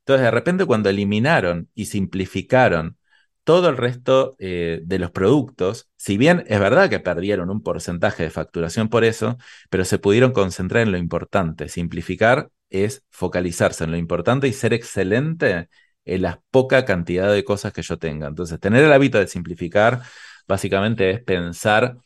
Entonces, 0.00 0.24
de 0.24 0.30
repente, 0.30 0.66
cuando 0.66 0.90
eliminaron 0.90 1.70
y 1.74 1.86
simplificaron 1.86 2.98
todo 3.44 3.70
el 3.70 3.78
resto 3.78 4.36
eh, 4.38 4.80
de 4.84 4.98
los 4.98 5.10
productos, 5.10 5.88
si 5.96 6.18
bien 6.18 6.44
es 6.48 6.60
verdad 6.60 6.90
que 6.90 7.00
perdieron 7.00 7.48
un 7.48 7.62
porcentaje 7.62 8.24
de 8.24 8.30
facturación 8.30 8.90
por 8.90 9.04
eso, 9.04 9.38
pero 9.70 9.86
se 9.86 9.98
pudieron 9.98 10.32
concentrar 10.32 10.82
en 10.82 10.92
lo 10.92 10.98
importante. 10.98 11.68
Simplificar 11.70 12.50
es 12.68 13.04
focalizarse 13.10 13.84
en 13.84 13.92
lo 13.92 13.96
importante 13.96 14.48
y 14.48 14.52
ser 14.52 14.74
excelente 14.74 15.68
en 16.04 16.22
la 16.22 16.42
poca 16.50 16.84
cantidad 16.84 17.32
de 17.32 17.44
cosas 17.44 17.72
que 17.72 17.82
yo 17.82 17.98
tenga. 17.98 18.26
Entonces, 18.28 18.60
tener 18.60 18.84
el 18.84 18.92
hábito 18.92 19.18
de 19.18 19.28
simplificar 19.28 20.02
básicamente 20.46 21.10
es 21.10 21.22
pensar, 21.22 21.96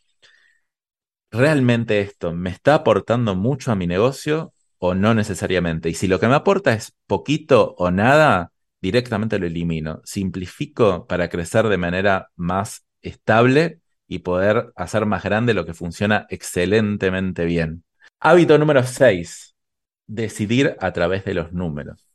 ¿realmente 1.33 2.01
esto 2.01 2.33
me 2.33 2.51
está 2.51 2.75
aportando 2.75 3.35
mucho 3.35 3.73
a 3.73 3.75
mi 3.75 3.87
negocio 3.87 4.53
o 4.79 4.95
no 4.95 5.15
necesariamente? 5.15 5.89
Y 5.89 5.95
si 5.95 6.07
lo 6.07 6.21
que 6.21 6.29
me 6.29 6.35
aporta 6.35 6.73
es 6.75 6.93
poquito 7.07 7.75
o 7.79 7.91
nada, 7.91 8.53
directamente 8.81 9.39
lo 9.39 9.47
elimino. 9.47 10.01
Simplifico 10.05 11.07
para 11.07 11.29
crecer 11.29 11.67
de 11.69 11.79
manera 11.79 12.29
más 12.37 12.85
estable 13.01 13.81
y 14.07 14.21
poder 14.21 14.73
hacer 14.77 15.07
más 15.07 15.25
grande 15.25 15.55
lo 15.55 15.65
que 15.65 15.75
funciona 15.75 16.27
excelentemente 16.29 17.47
bien. 17.47 17.85
Hábito 18.21 18.59
número 18.59 18.85
6. 18.85 19.55
Decidir 20.07 20.77
a 20.81 20.93
través 20.93 21.25
de 21.25 21.35
los 21.35 21.53
números. 21.53 22.12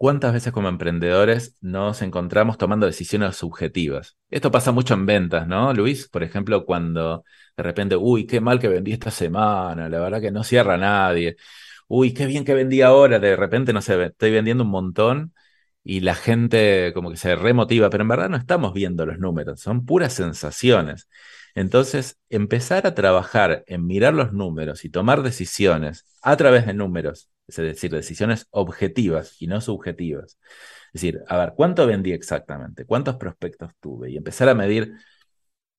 ¿Cuántas 0.00 0.32
veces 0.32 0.50
como 0.54 0.70
emprendedores 0.70 1.58
nos 1.60 2.00
encontramos 2.00 2.56
tomando 2.56 2.86
decisiones 2.86 3.36
subjetivas? 3.36 4.16
Esto 4.30 4.50
pasa 4.50 4.72
mucho 4.72 4.94
en 4.94 5.04
ventas, 5.04 5.46
¿no, 5.46 5.74
Luis? 5.74 6.08
Por 6.08 6.22
ejemplo, 6.22 6.64
cuando 6.64 7.22
de 7.54 7.62
repente, 7.62 7.96
uy, 7.96 8.26
qué 8.26 8.40
mal 8.40 8.58
que 8.58 8.68
vendí 8.68 8.92
esta 8.92 9.10
semana, 9.10 9.90
la 9.90 10.00
verdad 10.00 10.22
que 10.22 10.30
no 10.30 10.42
cierra 10.42 10.78
nadie. 10.78 11.36
Uy, 11.86 12.14
qué 12.14 12.24
bien 12.24 12.46
que 12.46 12.54
vendí 12.54 12.80
ahora, 12.80 13.18
de 13.18 13.36
repente, 13.36 13.74
no 13.74 13.82
sé, 13.82 14.02
estoy 14.02 14.30
vendiendo 14.30 14.64
un 14.64 14.70
montón 14.70 15.34
y 15.84 16.00
la 16.00 16.14
gente 16.14 16.92
como 16.94 17.10
que 17.10 17.18
se 17.18 17.36
remotiva, 17.36 17.90
pero 17.90 18.02
en 18.02 18.08
verdad 18.08 18.30
no 18.30 18.38
estamos 18.38 18.72
viendo 18.72 19.04
los 19.04 19.18
números, 19.18 19.60
son 19.60 19.84
puras 19.84 20.14
sensaciones. 20.14 21.08
Entonces, 21.54 22.18
empezar 22.30 22.86
a 22.86 22.94
trabajar 22.94 23.64
en 23.66 23.86
mirar 23.86 24.14
los 24.14 24.32
números 24.32 24.84
y 24.86 24.88
tomar 24.88 25.22
decisiones 25.22 26.06
a 26.22 26.36
través 26.38 26.64
de 26.66 26.72
números, 26.74 27.28
es 27.58 27.64
decir, 27.74 27.90
decisiones 27.90 28.46
objetivas 28.50 29.40
y 29.40 29.46
no 29.46 29.60
subjetivas. 29.60 30.38
Es 30.92 31.02
decir, 31.02 31.22
a 31.28 31.36
ver, 31.38 31.52
¿cuánto 31.56 31.86
vendí 31.86 32.12
exactamente? 32.12 32.84
¿Cuántos 32.84 33.16
prospectos 33.16 33.72
tuve? 33.80 34.10
Y 34.10 34.16
empezar 34.16 34.48
a 34.48 34.54
medir 34.54 34.94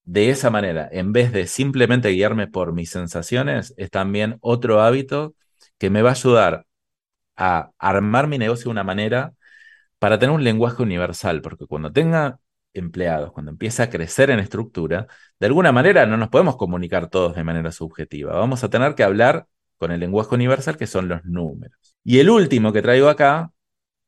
de 0.03 0.29
esa 0.29 0.49
manera, 0.49 0.89
en 0.91 1.13
vez 1.13 1.31
de 1.31 1.47
simplemente 1.47 2.09
guiarme 2.09 2.47
por 2.47 2.73
mis 2.73 2.89
sensaciones, 2.89 3.73
es 3.77 3.89
también 3.91 4.37
otro 4.41 4.81
hábito 4.81 5.35
que 5.77 5.89
me 5.89 6.01
va 6.01 6.09
a 6.09 6.13
ayudar 6.13 6.65
a 7.37 7.71
armar 7.79 8.27
mi 8.27 8.37
negocio 8.37 8.65
de 8.65 8.71
una 8.71 8.83
manera 8.83 9.33
para 9.99 10.19
tener 10.19 10.35
un 10.35 10.43
lenguaje 10.43 10.83
universal, 10.83 11.41
porque 11.41 11.67
cuando 11.67 11.91
tenga 11.91 12.39
empleados, 12.73 13.31
cuando 13.33 13.51
empiece 13.51 13.83
a 13.83 13.89
crecer 13.89 14.29
en 14.31 14.39
estructura, 14.39 15.07
de 15.39 15.47
alguna 15.47 15.71
manera 15.71 16.05
no 16.05 16.17
nos 16.17 16.29
podemos 16.29 16.57
comunicar 16.57 17.09
todos 17.09 17.35
de 17.35 17.43
manera 17.43 17.71
subjetiva. 17.71 18.33
Vamos 18.33 18.63
a 18.63 18.69
tener 18.69 18.95
que 18.95 19.03
hablar 19.03 19.47
con 19.81 19.91
el 19.91 19.99
lenguaje 19.99 20.35
universal 20.35 20.77
que 20.77 20.85
son 20.85 21.07
los 21.07 21.25
números. 21.25 21.75
Y 22.03 22.19
el 22.19 22.29
último 22.29 22.71
que 22.71 22.83
traigo 22.83 23.09
acá 23.09 23.51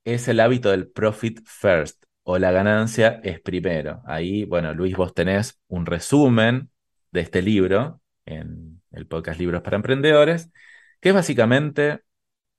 es 0.04 0.28
el 0.28 0.40
hábito 0.40 0.70
del 0.70 0.88
profit 0.88 1.42
first 1.46 2.04
o 2.22 2.38
la 2.38 2.52
ganancia 2.52 3.20
es 3.24 3.42
primero. 3.42 4.04
Ahí, 4.06 4.46
bueno, 4.46 4.76
Luis, 4.76 4.96
vos 4.96 5.16
tenés 5.16 5.60
un 5.70 5.88
resumen 5.88 6.70
de 7.12 7.22
este 7.22 7.42
libro 7.42 8.02
en 8.28 8.84
el 8.92 9.08
podcast 9.08 9.40
Libros 9.40 9.64
para 9.64 9.78
Emprendedores, 9.78 10.52
que 11.02 11.10
es 11.10 11.16
básicamente 11.16 12.02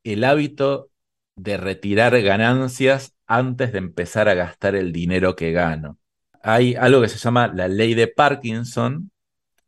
el 0.02 0.24
hábito 0.24 0.90
de 1.36 1.56
retirar 1.56 2.20
ganancias 2.20 3.14
antes 3.28 3.70
de 3.70 3.78
empezar 3.78 4.28
a 4.28 4.34
gastar 4.34 4.74
el 4.74 4.92
dinero 4.92 5.36
que 5.36 5.52
gano. 5.52 6.00
Hay 6.42 6.74
algo 6.74 7.00
que 7.00 7.08
se 7.08 7.18
llama 7.18 7.46
la 7.46 7.68
ley 7.68 7.94
de 7.94 8.08
Parkinson, 8.08 9.12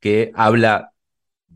que 0.00 0.33
habla 0.35 0.95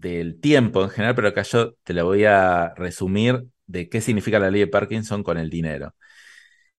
del 0.00 0.40
tiempo 0.40 0.82
en 0.82 0.90
general, 0.90 1.14
pero 1.14 1.28
acá 1.28 1.42
yo 1.42 1.74
te 1.84 1.94
la 1.94 2.04
voy 2.04 2.24
a 2.24 2.74
resumir 2.76 3.46
de 3.66 3.88
qué 3.88 4.00
significa 4.00 4.38
la 4.38 4.50
ley 4.50 4.60
de 4.62 4.66
Parkinson 4.66 5.22
con 5.22 5.38
el 5.38 5.50
dinero. 5.50 5.94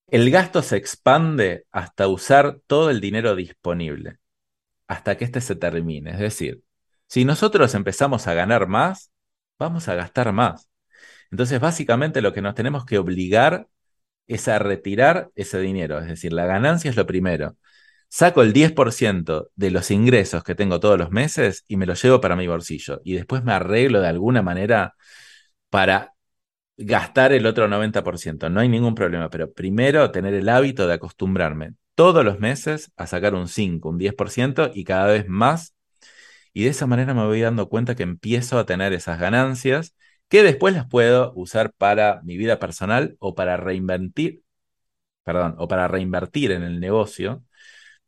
El 0.07 0.29
gasto 0.31 0.61
se 0.61 0.77
expande 0.77 1.65
hasta 1.71 2.07
usar 2.07 2.59
todo 2.67 2.89
el 2.89 3.01
dinero 3.01 3.35
disponible, 3.35 4.17
hasta 4.87 5.17
que 5.17 5.25
éste 5.25 5.41
se 5.41 5.55
termine. 5.55 6.11
Es 6.11 6.19
decir, 6.19 6.63
si 7.07 7.25
nosotros 7.25 7.75
empezamos 7.75 8.27
a 8.27 8.33
ganar 8.33 8.67
más, 8.67 9.11
vamos 9.59 9.87
a 9.87 9.95
gastar 9.95 10.33
más. 10.33 10.69
Entonces, 11.31 11.59
básicamente 11.59 12.21
lo 12.21 12.33
que 12.33 12.41
nos 12.41 12.55
tenemos 12.55 12.85
que 12.85 12.97
obligar 12.97 13.67
es 14.27 14.47
a 14.47 14.59
retirar 14.59 15.31
ese 15.35 15.59
dinero, 15.59 15.99
es 15.99 16.07
decir, 16.07 16.33
la 16.33 16.45
ganancia 16.45 16.89
es 16.89 16.95
lo 16.97 17.05
primero. 17.05 17.57
Saco 18.13 18.41
el 18.41 18.51
10% 18.51 19.51
de 19.55 19.71
los 19.71 19.89
ingresos 19.89 20.43
que 20.43 20.53
tengo 20.53 20.81
todos 20.81 20.99
los 20.99 21.11
meses 21.11 21.63
y 21.69 21.77
me 21.77 21.85
lo 21.85 21.93
llevo 21.93 22.19
para 22.19 22.35
mi 22.35 22.45
bolsillo. 22.45 22.99
Y 23.05 23.13
después 23.13 23.41
me 23.45 23.53
arreglo 23.53 24.01
de 24.01 24.09
alguna 24.09 24.41
manera 24.41 24.95
para 25.69 26.13
gastar 26.75 27.31
el 27.31 27.45
otro 27.45 27.69
90%. 27.69 28.49
No 28.49 28.59
hay 28.59 28.67
ningún 28.67 28.95
problema, 28.95 29.29
pero 29.29 29.53
primero 29.53 30.11
tener 30.11 30.33
el 30.33 30.49
hábito 30.49 30.87
de 30.87 30.95
acostumbrarme 30.95 31.75
todos 31.95 32.25
los 32.25 32.37
meses 32.39 32.91
a 32.97 33.07
sacar 33.07 33.33
un 33.33 33.47
5, 33.47 33.87
un 33.87 33.97
10% 33.97 34.71
y 34.73 34.83
cada 34.83 35.05
vez 35.07 35.29
más. 35.29 35.73
Y 36.51 36.65
de 36.65 36.71
esa 36.71 36.87
manera 36.87 37.13
me 37.13 37.25
voy 37.25 37.39
dando 37.39 37.69
cuenta 37.69 37.95
que 37.95 38.03
empiezo 38.03 38.59
a 38.59 38.65
tener 38.65 38.91
esas 38.91 39.21
ganancias 39.21 39.95
que 40.27 40.43
después 40.43 40.73
las 40.73 40.85
puedo 40.85 41.31
usar 41.35 41.71
para 41.77 42.21
mi 42.23 42.35
vida 42.35 42.59
personal 42.59 43.15
o 43.19 43.35
para 43.35 43.55
reinvertir, 43.55 44.43
perdón, 45.23 45.55
o 45.59 45.69
para 45.69 45.87
reinvertir 45.87 46.51
en 46.51 46.63
el 46.63 46.81
negocio 46.81 47.45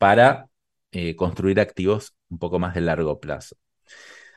para 0.04 0.50
eh, 0.92 1.16
construir 1.16 1.62
activos 1.62 2.14
un 2.30 2.38
poco 2.38 2.60
más 2.60 2.76
de 2.76 2.82
largo 2.82 3.22
plazo. 3.22 3.56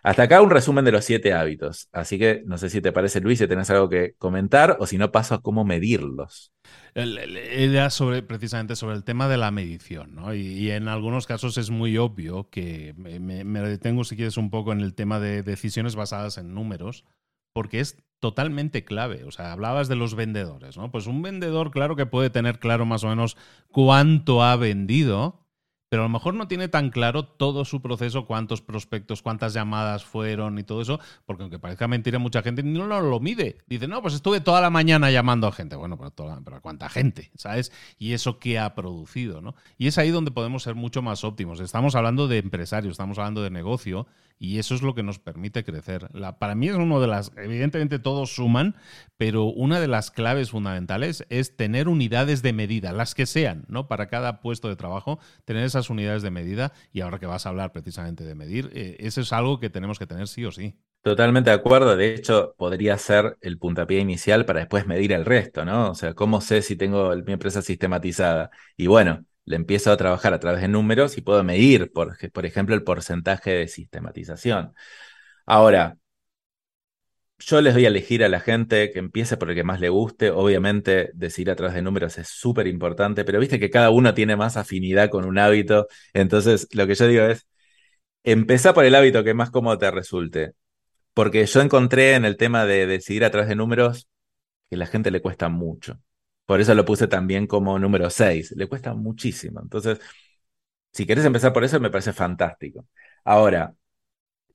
Hasta 0.04 0.22
acá 0.22 0.40
un 0.40 0.50
resumen 0.50 0.84
de 0.84 0.92
los 0.92 1.04
siete 1.04 1.32
hábitos. 1.32 1.88
Así 1.90 2.20
que 2.20 2.44
no 2.46 2.56
sé 2.56 2.70
si 2.70 2.80
te 2.80 2.92
parece, 2.92 3.20
Luis, 3.20 3.40
si 3.40 3.48
tenés 3.48 3.68
algo 3.70 3.88
que 3.88 4.14
comentar 4.16 4.76
o 4.78 4.86
si 4.86 4.96
no 4.96 5.10
paso 5.10 5.34
a 5.34 5.42
cómo 5.42 5.64
medirlos. 5.64 6.52
Era 6.94 7.90
sobre, 7.90 8.22
precisamente 8.22 8.76
sobre 8.76 8.94
el 8.94 9.02
tema 9.02 9.26
de 9.26 9.38
la 9.38 9.50
medición, 9.50 10.14
¿no? 10.14 10.32
Y, 10.34 10.70
en 10.70 10.86
algunos 10.86 11.26
casos 11.26 11.58
es 11.58 11.70
muy 11.70 11.98
obvio 11.98 12.48
que 12.48 12.94
me, 12.96 13.18
me, 13.18 13.60
detengo, 13.62 14.04
si 14.04 14.14
quieres, 14.14 14.36
un 14.36 14.50
poco 14.50 14.70
en 14.70 14.82
el 14.82 14.94
tema 14.94 15.18
de 15.18 15.42
decisiones 15.42 15.96
basadas 15.96 16.38
en 16.38 16.54
números, 16.54 17.04
porque 17.52 17.80
es 17.80 17.96
totalmente 18.20 18.84
clave. 18.84 19.24
O 19.24 19.32
sea, 19.32 19.50
hablabas 19.50 19.88
de 19.88 19.96
los 19.96 20.14
vendedores, 20.14 20.76
¿no? 20.76 20.92
Pues 20.92 21.08
un 21.08 21.22
vendedor, 21.22 21.72
claro 21.72 21.96
que 21.96 22.06
puede 22.06 22.30
tener 22.30 22.60
claro 22.60 22.86
más 22.86 23.02
o 23.02 23.08
menos 23.08 23.36
cuánto 23.72 24.44
ha 24.44 24.54
vendido, 24.54 25.45
pero 25.88 26.02
a 26.02 26.06
lo 26.06 26.08
mejor 26.08 26.34
no 26.34 26.48
tiene 26.48 26.68
tan 26.68 26.90
claro 26.90 27.24
todo 27.24 27.64
su 27.64 27.80
proceso, 27.80 28.26
cuántos 28.26 28.60
prospectos, 28.60 29.22
cuántas 29.22 29.54
llamadas 29.54 30.04
fueron 30.04 30.58
y 30.58 30.64
todo 30.64 30.82
eso, 30.82 31.00
porque 31.24 31.44
aunque 31.44 31.58
parezca 31.58 31.86
mentira, 31.88 32.18
mucha 32.18 32.42
gente 32.42 32.62
no, 32.62 32.86
lo 32.86 33.20
mide. 33.20 33.58
Dice, 33.66 33.86
no, 33.86 34.02
pues 34.02 34.14
estuve 34.14 34.40
toda 34.40 34.60
la 34.60 34.70
mañana 34.70 35.10
llamando 35.10 35.46
a 35.46 35.52
gente. 35.52 35.76
Bueno, 35.76 35.96
pero, 35.96 36.10
toda, 36.10 36.40
pero 36.44 36.60
¿cuánta 36.60 36.88
gente? 36.88 37.30
¿Sabes? 37.36 37.72
Y 37.98 38.12
eso 38.12 38.38
qué 38.38 38.58
ha 38.58 38.74
producido, 38.74 39.40
¿no? 39.40 39.54
Y 39.78 39.86
es 39.86 39.98
ahí 39.98 40.10
donde 40.10 40.30
podemos 40.30 40.64
ser 40.64 40.74
mucho 40.74 41.02
más 41.02 41.24
óptimos. 41.24 41.60
Estamos 41.60 41.94
hablando 41.94 42.26
de 42.28 42.38
empresarios, 42.38 42.92
estamos 42.92 43.18
hablando 43.18 43.42
de 43.42 43.50
negocio, 43.50 44.06
y 44.38 44.58
eso 44.58 44.74
es 44.74 44.82
lo 44.82 44.94
que 44.94 45.02
nos 45.02 45.18
permite 45.18 45.64
crecer. 45.64 46.08
La, 46.14 46.38
para 46.38 46.54
mí 46.54 46.68
es 46.68 46.74
uno 46.74 47.00
de 47.00 47.06
las, 47.06 47.32
evidentemente 47.36 47.98
todos 47.98 48.34
suman, 48.34 48.76
pero 49.16 49.44
una 49.44 49.80
de 49.80 49.88
las 49.88 50.10
claves 50.10 50.50
fundamentales 50.50 51.24
es 51.30 51.56
tener 51.56 51.88
unidades 51.88 52.42
de 52.42 52.52
medida, 52.52 52.92
las 52.92 53.14
que 53.14 53.26
sean, 53.26 53.64
¿no? 53.68 53.88
Para 53.88 54.08
cada 54.08 54.40
puesto 54.40 54.68
de 54.68 54.76
trabajo, 54.76 55.18
tener 55.44 55.64
esas 55.78 55.90
unidades 55.90 56.22
de 56.22 56.30
medida 56.30 56.72
y 56.92 57.00
ahora 57.00 57.18
que 57.18 57.26
vas 57.26 57.46
a 57.46 57.50
hablar 57.50 57.72
precisamente 57.72 58.24
de 58.24 58.34
medir, 58.34 58.70
eh, 58.74 58.96
eso 59.00 59.20
es 59.20 59.32
algo 59.32 59.60
que 59.60 59.70
tenemos 59.70 59.98
que 59.98 60.06
tener 60.06 60.28
sí 60.28 60.44
o 60.44 60.52
sí. 60.52 60.76
Totalmente 61.02 61.50
de 61.50 61.56
acuerdo. 61.56 61.96
De 61.96 62.14
hecho, 62.14 62.54
podría 62.58 62.98
ser 62.98 63.36
el 63.40 63.58
puntapié 63.58 64.00
inicial 64.00 64.44
para 64.44 64.60
después 64.60 64.86
medir 64.88 65.12
el 65.12 65.24
resto, 65.24 65.64
¿no? 65.64 65.90
O 65.90 65.94
sea, 65.94 66.14
¿cómo 66.14 66.40
sé 66.40 66.62
si 66.62 66.74
tengo 66.74 67.14
mi 67.14 67.32
empresa 67.32 67.62
sistematizada? 67.62 68.50
Y 68.76 68.88
bueno, 68.88 69.24
le 69.44 69.54
empiezo 69.54 69.92
a 69.92 69.96
trabajar 69.96 70.34
a 70.34 70.40
través 70.40 70.62
de 70.62 70.68
números 70.68 71.16
y 71.16 71.20
puedo 71.20 71.44
medir, 71.44 71.92
por, 71.92 72.16
por 72.32 72.44
ejemplo, 72.44 72.74
el 72.74 72.82
porcentaje 72.82 73.52
de 73.52 73.68
sistematización. 73.68 74.74
Ahora, 75.46 75.98
yo 77.38 77.60
les 77.60 77.74
voy 77.74 77.84
a 77.84 77.88
elegir 77.88 78.24
a 78.24 78.28
la 78.28 78.40
gente 78.40 78.90
que 78.90 78.98
empiece 78.98 79.36
por 79.36 79.50
el 79.50 79.56
que 79.56 79.64
más 79.64 79.80
le 79.80 79.88
guste. 79.90 80.30
Obviamente, 80.30 81.10
decidir 81.14 81.50
a 81.50 81.56
través 81.56 81.74
de 81.74 81.82
números 81.82 82.18
es 82.18 82.28
súper 82.28 82.66
importante, 82.66 83.24
pero 83.24 83.38
viste 83.40 83.60
que 83.60 83.70
cada 83.70 83.90
uno 83.90 84.14
tiene 84.14 84.36
más 84.36 84.56
afinidad 84.56 85.10
con 85.10 85.24
un 85.26 85.38
hábito. 85.38 85.86
Entonces, 86.14 86.66
lo 86.72 86.86
que 86.86 86.94
yo 86.94 87.06
digo 87.08 87.24
es, 87.24 87.46
empezá 88.24 88.74
por 88.74 88.84
el 88.84 88.94
hábito 88.94 89.24
que 89.24 89.34
más 89.34 89.50
cómodo 89.50 89.78
te 89.78 89.90
resulte. 89.90 90.52
Porque 91.14 91.46
yo 91.46 91.60
encontré 91.62 92.14
en 92.14 92.24
el 92.24 92.36
tema 92.36 92.66
de 92.66 92.86
decidir 92.86 93.24
a 93.24 93.30
través 93.30 93.48
de 93.48 93.56
números 93.56 94.08
que 94.70 94.76
a 94.76 94.78
la 94.78 94.86
gente 94.86 95.10
le 95.10 95.22
cuesta 95.22 95.48
mucho. 95.48 96.00
Por 96.46 96.60
eso 96.60 96.74
lo 96.74 96.84
puse 96.84 97.08
también 97.08 97.46
como 97.46 97.78
número 97.78 98.10
6. 98.10 98.52
Le 98.56 98.68
cuesta 98.68 98.94
muchísimo. 98.94 99.60
Entonces, 99.62 100.00
si 100.92 101.06
quieres 101.06 101.24
empezar 101.24 101.52
por 101.52 101.64
eso, 101.64 101.80
me 101.80 101.90
parece 101.90 102.12
fantástico. 102.12 102.86
Ahora, 103.24 103.74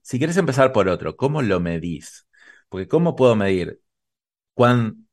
si 0.02 0.18
quieres 0.18 0.36
empezar 0.36 0.72
por 0.72 0.88
otro, 0.88 1.16
¿cómo 1.16 1.42
lo 1.42 1.60
medís? 1.60 2.26
Porque 2.72 2.88
¿cómo 2.88 3.16
puedo 3.16 3.36
medir 3.36 3.82
cuán 4.54 5.08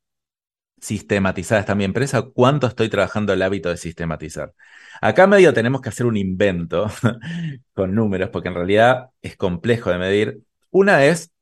sistematizada 0.81 1.61
está 1.61 1.75
mi 1.75 1.83
empresa? 1.83 2.23
¿Cuánto 2.23 2.67
estoy 2.67 2.89
trabajando 2.89 3.33
el 3.33 3.41
hábito 3.41 3.69
de 3.69 3.77
sistematizar? 3.77 4.53
Acá 5.01 5.27
medio 5.27 5.53
tenemos 5.53 5.81
que 5.81 5.89
hacer 5.89 6.05
un 6.05 6.17
invento 6.17 6.87
con 7.73 7.93
números, 7.93 8.29
porque 8.31 8.47
en 8.49 8.55
realidad 8.55 9.09
es 9.21 9.35
complejo 9.37 9.89
de 9.91 9.97
medir. 9.99 10.41
Una 10.71 11.05
es 11.05 11.33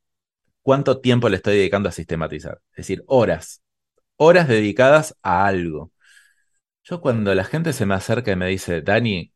cuánto 0.64 1.02
tiempo 1.02 1.30
le 1.30 1.38
estoy 1.38 1.58
dedicando 1.58 1.90
a 1.90 1.94
sistematizar, 1.94 2.62
es 2.72 2.78
decir, 2.78 3.04
horas 3.08 3.62
horas 4.18 4.48
dedicadas 4.48 5.16
a 5.24 5.48
algo. 5.48 5.92
Yo 6.84 7.02
cuando 7.02 7.36
la 7.36 7.44
gente 7.46 7.74
se 7.74 7.86
me 7.86 7.96
acerca 7.96 8.32
y 8.32 8.36
me 8.38 8.48
dice, 8.48 8.82
Dani, 8.82 9.34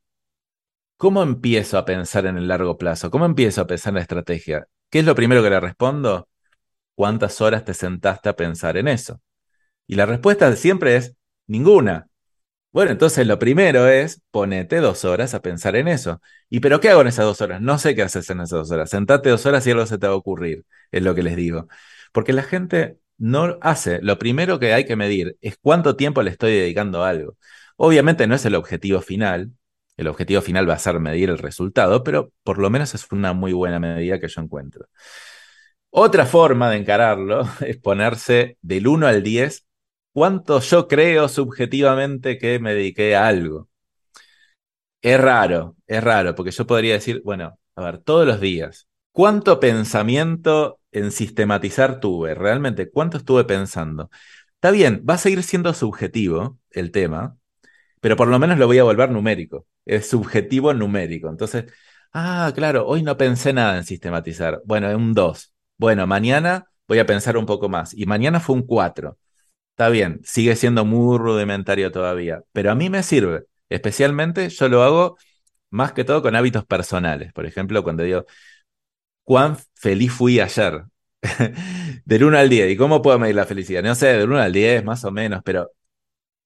¿cómo 0.97 1.23
empiezo 1.23 1.77
a 1.77 1.85
pensar 1.85 2.25
en 2.25 2.37
el 2.37 2.47
largo 2.47 2.77
plazo? 2.77 3.11
¿Cómo 3.11 3.25
empiezo 3.25 3.61
a 3.61 3.67
pensar 3.67 3.91
en 3.91 3.95
la 3.95 4.01
estrategia? 4.01 4.67
¿Qué 4.89 4.99
es 4.99 5.05
lo 5.05 5.15
primero 5.15 5.43
que 5.43 5.49
le 5.49 5.59
respondo? 5.59 6.29
¿Cuántas 6.95 7.41
horas 7.41 7.65
te 7.65 7.73
sentaste 7.73 8.29
a 8.29 8.35
pensar 8.35 8.77
en 8.77 8.87
eso? 8.87 9.21
Y 9.87 9.95
la 9.95 10.05
respuesta 10.05 10.55
siempre 10.55 10.95
es 10.97 11.15
ninguna. 11.47 12.07
Bueno, 12.71 12.91
entonces 12.91 13.27
lo 13.27 13.37
primero 13.39 13.87
es 13.87 14.21
ponete 14.31 14.77
dos 14.77 15.03
horas 15.05 15.33
a 15.33 15.41
pensar 15.41 15.75
en 15.75 15.87
eso. 15.89 16.21
¿Y 16.49 16.61
pero 16.61 16.79
qué 16.79 16.89
hago 16.89 17.01
en 17.01 17.07
esas 17.07 17.25
dos 17.25 17.41
horas? 17.41 17.61
No 17.61 17.77
sé 17.77 17.95
qué 17.95 18.03
haces 18.03 18.29
en 18.29 18.39
esas 18.39 18.51
dos 18.51 18.71
horas. 18.71 18.89
Sentate 18.89 19.29
dos 19.29 19.45
horas 19.45 19.67
y 19.67 19.71
algo 19.71 19.85
se 19.85 19.97
te 19.97 20.07
va 20.07 20.13
a 20.13 20.15
ocurrir, 20.15 20.65
es 20.91 21.03
lo 21.03 21.13
que 21.13 21.23
les 21.23 21.35
digo. 21.35 21.67
Porque 22.13 22.31
la 22.33 22.43
gente 22.43 22.97
no 23.17 23.57
hace. 23.61 23.99
Lo 24.01 24.17
primero 24.17 24.59
que 24.59 24.73
hay 24.73 24.85
que 24.85 24.95
medir 24.95 25.37
es 25.41 25.57
cuánto 25.61 25.95
tiempo 25.97 26.23
le 26.23 26.31
estoy 26.31 26.53
dedicando 26.53 27.03
a 27.03 27.09
algo. 27.09 27.37
Obviamente 27.75 28.25
no 28.27 28.35
es 28.35 28.45
el 28.45 28.55
objetivo 28.55 29.01
final. 29.01 29.51
El 29.97 30.07
objetivo 30.07 30.41
final 30.41 30.69
va 30.69 30.75
a 30.75 30.79
ser 30.79 30.99
medir 30.99 31.29
el 31.29 31.37
resultado, 31.37 32.03
pero 32.03 32.31
por 32.43 32.57
lo 32.57 32.69
menos 32.69 32.95
es 32.95 33.05
una 33.11 33.33
muy 33.33 33.53
buena 33.53 33.79
medida 33.79 34.19
que 34.19 34.27
yo 34.29 34.41
encuentro. 34.41 34.87
Otra 35.91 36.25
forma 36.25 36.69
de 36.69 36.77
encararlo 36.77 37.43
es 37.65 37.77
ponerse 37.77 38.57
del 38.61 38.87
1 38.87 39.07
al 39.07 39.23
10 39.23 39.65
cuánto 40.13 40.59
yo 40.59 40.87
creo 40.87 41.29
subjetivamente 41.29 42.37
que 42.37 42.59
me 42.59 42.73
dediqué 42.73 43.15
a 43.15 43.27
algo. 43.27 43.69
Es 45.01 45.19
raro, 45.19 45.75
es 45.87 46.03
raro, 46.03 46.35
porque 46.35 46.51
yo 46.51 46.67
podría 46.67 46.93
decir, 46.93 47.21
bueno, 47.25 47.57
a 47.75 47.83
ver, 47.83 47.97
todos 47.99 48.27
los 48.27 48.39
días, 48.39 48.87
¿cuánto 49.11 49.59
pensamiento 49.59 50.79
en 50.91 51.11
sistematizar 51.11 51.99
tuve? 51.99 52.35
Realmente, 52.35 52.89
¿cuánto 52.91 53.17
estuve 53.17 53.43
pensando? 53.45 54.09
Está 54.55 54.69
bien, 54.71 55.03
va 55.09 55.15
a 55.15 55.17
seguir 55.17 55.41
siendo 55.43 55.73
subjetivo 55.73 56.59
el 56.69 56.91
tema, 56.91 57.35
pero 58.01 58.15
por 58.15 58.27
lo 58.27 58.39
menos 58.39 58.59
lo 58.59 58.67
voy 58.67 58.79
a 58.79 58.83
volver 58.83 59.11
numérico. 59.11 59.67
Es 59.85 60.09
subjetivo 60.09 60.73
numérico. 60.73 61.29
Entonces, 61.29 61.65
ah, 62.13 62.51
claro, 62.55 62.87
hoy 62.87 63.03
no 63.03 63.17
pensé 63.17 63.53
nada 63.53 63.77
en 63.77 63.85
sistematizar. 63.85 64.61
Bueno, 64.65 64.89
es 64.89 64.95
un 64.95 65.13
2. 65.13 65.53
Bueno, 65.81 66.05
mañana 66.05 66.67
voy 66.87 66.99
a 66.99 67.07
pensar 67.07 67.37
un 67.37 67.47
poco 67.47 67.67
más. 67.67 67.95
Y 67.95 68.05
mañana 68.05 68.39
fue 68.39 68.55
un 68.55 68.61
4. 68.67 69.17
Está 69.71 69.89
bien, 69.89 70.21
sigue 70.23 70.55
siendo 70.55 70.85
muy 70.85 71.17
rudimentario 71.17 71.91
todavía, 71.91 72.43
pero 72.51 72.71
a 72.71 72.75
mí 72.75 72.91
me 72.91 73.01
sirve. 73.01 73.45
Especialmente 73.67 74.49
yo 74.49 74.69
lo 74.69 74.83
hago 74.83 75.17
más 75.71 75.93
que 75.93 76.03
todo 76.03 76.21
con 76.21 76.35
hábitos 76.35 76.65
personales. 76.65 77.33
Por 77.33 77.47
ejemplo, 77.47 77.83
cuando 77.83 78.03
digo, 78.03 78.25
cuán 79.23 79.57
feliz 79.75 80.11
fui 80.13 80.39
ayer. 80.39 80.83
del 82.05 82.23
1 82.25 82.37
al 82.37 82.49
10. 82.49 82.71
¿Y 82.71 82.77
cómo 82.77 83.01
puedo 83.01 83.17
medir 83.17 83.35
la 83.35 83.45
felicidad? 83.47 83.81
No 83.83 83.95
sé, 83.95 84.07
del 84.07 84.29
1 84.29 84.39
al 84.39 84.53
10 84.53 84.83
más 84.83 85.03
o 85.05 85.11
menos, 85.11 85.41
pero 85.43 85.71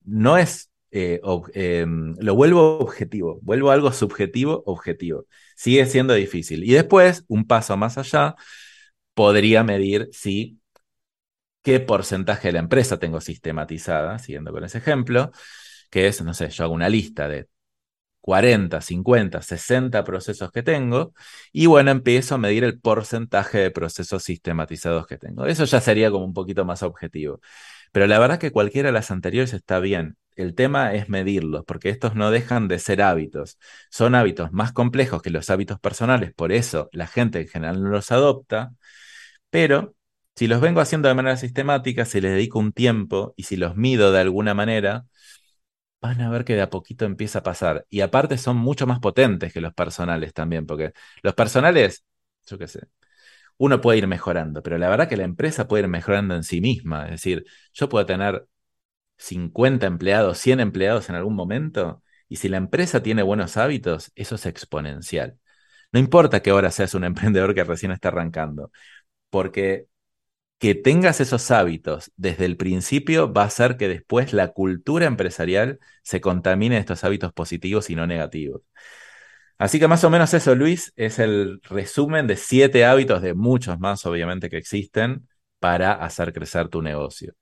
no 0.06 0.38
es, 0.38 0.72
eh, 0.92 1.22
em, 1.54 2.16
lo 2.20 2.36
vuelvo 2.36 2.80
objetivo, 2.80 3.40
vuelvo 3.42 3.72
algo 3.72 3.92
subjetivo, 3.92 4.64
objetivo. 4.66 5.26
Sigue 5.58 5.86
siendo 5.88 6.14
difícil. 6.14 6.64
Y 6.64 6.74
después, 6.74 7.26
un 7.28 7.48
paso 7.48 7.78
más 7.78 7.98
allá, 7.98 8.36
podría 9.16 9.64
medir 9.64 10.10
si 10.12 10.60
qué 11.64 11.80
porcentaje 11.80 12.50
de 12.50 12.54
la 12.54 12.60
empresa 12.60 13.00
tengo 13.00 13.22
sistematizada, 13.22 14.20
siguiendo 14.20 14.52
con 14.52 14.64
ese 14.64 14.78
ejemplo, 14.78 15.32
que 15.90 16.08
es, 16.08 16.22
no 16.24 16.34
sé, 16.34 16.50
yo 16.50 16.64
hago 16.66 16.74
una 16.74 16.90
lista 16.90 17.28
de 17.28 17.48
40, 18.22 18.82
50, 18.82 19.42
60 19.42 20.04
procesos 20.04 20.52
que 20.52 20.64
tengo 20.64 21.14
y 21.52 21.68
bueno, 21.68 21.92
empiezo 21.92 22.36
a 22.36 22.38
medir 22.40 22.64
el 22.64 22.80
porcentaje 22.80 23.60
de 23.60 23.72
procesos 23.72 24.24
sistematizados 24.24 25.08
que 25.08 25.18
tengo. 25.18 25.46
Eso 25.46 25.66
ya 25.66 25.82
sería 25.82 26.12
como 26.12 26.26
un 26.26 26.34
poquito 26.34 26.66
más 26.66 26.84
objetivo. 26.84 27.42
Pero 27.92 28.08
la 28.08 28.20
verdad 28.20 28.40
que 28.40 28.52
cualquiera 28.52 28.90
de 28.90 28.94
las 28.94 29.12
anteriores 29.12 29.54
está 29.54 29.80
bien. 29.80 30.18
El 30.36 30.56
tema 30.56 30.94
es 30.96 31.08
medirlos, 31.10 31.64
porque 31.66 31.90
estos 31.90 32.16
no 32.16 32.32
dejan 32.32 32.68
de 32.68 32.80
ser 32.80 33.02
hábitos. 33.02 33.58
Son 33.90 34.16
hábitos 34.16 34.52
más 34.52 34.74
complejos 34.74 35.22
que 35.22 35.30
los 35.30 35.50
hábitos 35.50 35.80
personales, 35.80 36.34
por 36.34 36.52
eso 36.52 36.90
la 36.92 37.08
gente 37.08 37.42
en 37.42 37.48
general 37.48 37.82
no 37.84 37.90
los 37.90 38.12
adopta, 38.12 38.74
pero 39.56 39.96
si 40.36 40.48
los 40.48 40.60
vengo 40.60 40.82
haciendo 40.82 41.08
de 41.08 41.16
manera 41.16 41.38
sistemática, 41.38 42.04
si 42.04 42.20
les 42.20 42.34
dedico 42.34 42.60
un 42.60 42.74
tiempo 42.74 43.34
y 43.38 43.44
si 43.44 43.56
los 43.56 43.78
mido 43.78 44.12
de 44.12 44.20
alguna 44.20 44.54
manera, 44.54 45.06
van 46.02 46.20
a 46.20 46.30
ver 46.30 46.44
que 46.44 46.56
de 46.56 46.62
a 46.62 46.70
poquito 46.70 47.06
empieza 47.06 47.40
a 47.40 47.44
pasar. 47.44 47.86
Y 47.90 48.02
aparte 48.02 48.38
son 48.38 48.58
mucho 48.58 48.86
más 48.86 49.00
potentes 49.00 49.54
que 49.54 49.62
los 49.62 49.74
personales 49.74 50.34
también, 50.34 50.66
porque 50.66 50.92
los 51.24 51.36
personales, 51.36 52.04
yo 52.46 52.58
qué 52.58 52.68
sé, 52.68 52.82
uno 53.58 53.82
puede 53.82 54.00
ir 54.00 54.08
mejorando, 54.08 54.64
pero 54.64 54.78
la 54.78 54.90
verdad 54.90 55.10
que 55.10 55.18
la 55.18 55.24
empresa 55.26 55.68
puede 55.68 55.84
ir 55.84 55.90
mejorando 55.90 56.36
en 56.36 56.44
sí 56.44 56.62
misma. 56.62 57.06
Es 57.06 57.12
decir, 57.12 57.46
yo 57.74 57.90
puedo 57.90 58.06
tener 58.06 58.48
50 59.18 59.88
empleados, 59.88 60.40
100 60.40 60.60
empleados 60.62 61.10
en 61.10 61.16
algún 61.16 61.36
momento, 61.36 62.04
y 62.30 62.38
si 62.38 62.50
la 62.50 62.58
empresa 62.58 63.04
tiene 63.04 63.24
buenos 63.24 63.58
hábitos, 63.58 64.12
eso 64.16 64.36
es 64.36 64.46
exponencial. 64.48 65.40
No 65.96 66.00
importa 66.00 66.42
que 66.42 66.50
ahora 66.50 66.72
seas 66.72 66.94
un 66.94 67.04
emprendedor 67.06 67.56
que 67.56 67.64
recién 67.64 67.92
está 67.92 68.10
arrancando, 68.10 68.72
porque 69.36 69.90
que 70.60 70.76
tengas 70.76 71.20
esos 71.20 71.52
hábitos 71.52 72.10
desde 72.16 72.46
el 72.46 72.56
principio 72.56 73.34
va 73.34 73.44
a 73.44 73.48
hacer 73.48 73.76
que 73.76 73.90
después 73.90 74.32
la 74.32 74.54
cultura 74.54 75.08
empresarial 75.08 75.82
se 76.04 76.22
contamine 76.22 76.76
de 76.76 76.80
estos 76.80 77.04
hábitos 77.04 77.34
positivos 77.34 77.90
y 77.90 77.96
no 77.96 78.08
negativos. 78.08 78.62
Así 79.58 79.78
que 79.78 79.90
más 79.90 80.06
o 80.06 80.10
menos 80.10 80.34
eso, 80.34 80.56
Luis, 80.56 80.94
es 80.96 81.20
el 81.20 81.60
resumen 81.64 82.28
de 82.28 82.38
siete 82.38 82.86
hábitos 82.86 83.22
de 83.22 83.34
muchos 83.34 83.78
más, 83.78 84.06
obviamente, 84.06 84.50
que 84.50 84.56
existen 84.56 85.28
para 85.60 85.92
hacer 85.92 86.32
crecer 86.32 86.70
tu 86.70 86.82
negocio. 86.82 87.34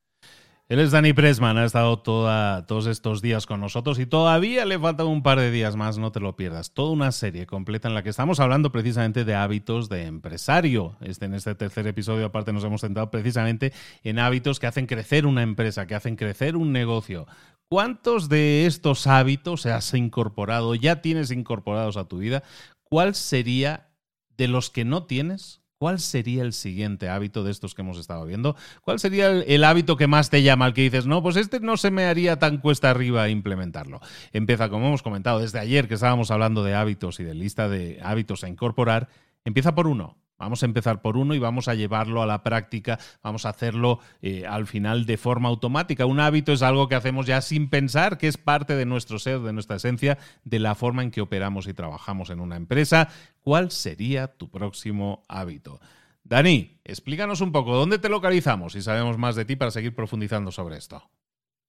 Él 0.69 0.79
es 0.79 0.91
Dani 0.91 1.11
Pressman, 1.11 1.57
ha 1.57 1.65
estado 1.65 1.99
toda, 1.99 2.65
todos 2.65 2.87
estos 2.87 3.21
días 3.21 3.45
con 3.45 3.59
nosotros 3.59 3.99
y 3.99 4.05
todavía 4.05 4.63
le 4.63 4.79
faltan 4.79 5.07
un 5.07 5.21
par 5.21 5.37
de 5.37 5.51
días 5.51 5.75
más, 5.75 5.97
no 5.97 6.13
te 6.13 6.21
lo 6.21 6.37
pierdas. 6.37 6.73
Toda 6.73 6.91
una 6.91 7.11
serie 7.11 7.45
completa 7.45 7.89
en 7.89 7.93
la 7.93 8.01
que 8.01 8.09
estamos 8.09 8.39
hablando 8.39 8.71
precisamente 8.71 9.25
de 9.25 9.35
hábitos 9.35 9.89
de 9.89 10.05
empresario. 10.05 10.95
Este, 11.01 11.25
en 11.25 11.33
este 11.33 11.53
tercer 11.55 11.85
episodio, 11.85 12.27
aparte, 12.27 12.53
nos 12.53 12.63
hemos 12.63 12.79
centrado 12.79 13.11
precisamente 13.11 13.73
en 14.03 14.19
hábitos 14.19 14.61
que 14.61 14.67
hacen 14.67 14.87
crecer 14.87 15.25
una 15.25 15.43
empresa, 15.43 15.85
que 15.85 15.95
hacen 15.95 16.15
crecer 16.15 16.55
un 16.55 16.71
negocio. 16.71 17.27
¿Cuántos 17.67 18.29
de 18.29 18.65
estos 18.65 19.05
hábitos 19.05 19.65
has 19.65 19.93
incorporado, 19.93 20.75
ya 20.75 21.01
tienes 21.01 21.29
incorporados 21.31 21.97
a 21.97 22.07
tu 22.07 22.19
vida? 22.19 22.41
¿Cuál 22.83 23.15
sería 23.15 23.89
de 24.37 24.47
los 24.47 24.69
que 24.69 24.85
no 24.85 25.03
tienes? 25.07 25.62
¿Cuál 25.83 25.99
sería 25.99 26.43
el 26.43 26.53
siguiente 26.53 27.09
hábito 27.09 27.43
de 27.43 27.51
estos 27.51 27.75
que 27.75 27.81
hemos 27.81 27.97
estado 27.97 28.25
viendo? 28.25 28.55
¿Cuál 28.83 28.99
sería 28.99 29.27
el, 29.31 29.63
hábito 29.65 29.97
que 29.97 30.07
más 30.07 30.29
te 30.29 30.41
llama, 30.41 30.63
al 30.63 30.73
que 30.73 30.83
dices, 30.83 31.07
no, 31.07 31.21
pues 31.21 31.35
este 31.35 31.59
no 31.59 31.75
se 31.75 31.91
me 31.91 32.05
haría 32.05 32.39
tan 32.39 32.59
cuesta 32.59 32.89
arriba 32.89 33.27
implementarlo? 33.27 33.99
Empieza, 34.31 34.69
como 34.69 34.87
hemos 34.87 35.03
comentado 35.03 35.39
desde 35.39 35.59
ayer 35.59 35.89
que 35.89 35.95
estábamos 35.95 36.31
hablando 36.31 36.63
de 36.63 36.73
hábitos 36.73 37.19
y 37.19 37.25
de 37.25 37.33
lista 37.33 37.67
de 37.67 37.99
hábitos 38.01 38.45
a 38.45 38.47
incorporar, 38.47 39.09
empieza 39.43 39.75
por 39.75 39.87
uno. 39.87 40.22
Vamos 40.43 40.61
a 40.61 40.65
empezar 40.65 41.01
por 41.01 41.15
uno 41.15 41.33
y 41.35 41.39
vamos 41.39 41.69
a 41.69 41.73
llevarlo 41.73 42.21
a 42.21 42.25
la 42.25 42.43
práctica, 42.43 42.99
vamos 43.21 43.45
a 43.45 43.49
hacerlo 43.49 43.99
eh, 44.21 44.45
al 44.45 44.67
final 44.67 45.05
de 45.05 45.15
forma 45.15 45.47
automática. 45.47 46.05
Un 46.05 46.19
hábito 46.19 46.51
es 46.51 46.61
algo 46.61 46.89
que 46.89 46.95
hacemos 46.95 47.25
ya 47.25 47.39
sin 47.39 47.69
pensar, 47.69 48.17
que 48.17 48.27
es 48.27 48.37
parte 48.37 48.75
de 48.75 48.85
nuestro 48.85 49.19
ser, 49.19 49.39
de 49.39 49.53
nuestra 49.53 49.77
esencia, 49.77 50.17
de 50.43 50.59
la 50.59 50.75
forma 50.75 51.01
en 51.01 51.11
que 51.11 51.21
operamos 51.21 51.67
y 51.67 51.73
trabajamos 51.73 52.29
en 52.29 52.41
una 52.41 52.57
empresa. 52.57 53.07
¿Cuál 53.39 53.71
sería 53.71 54.27
tu 54.27 54.49
próximo 54.49 55.23
hábito? 55.29 55.79
Dani, 56.25 56.81
explícanos 56.83 57.39
un 57.39 57.53
poco, 57.53 57.75
¿dónde 57.75 57.99
te 57.99 58.09
localizamos 58.09 58.75
y 58.75 58.81
sabemos 58.81 59.17
más 59.17 59.37
de 59.37 59.45
ti 59.45 59.55
para 59.55 59.71
seguir 59.71 59.95
profundizando 59.95 60.51
sobre 60.51 60.77
esto? 60.77 61.09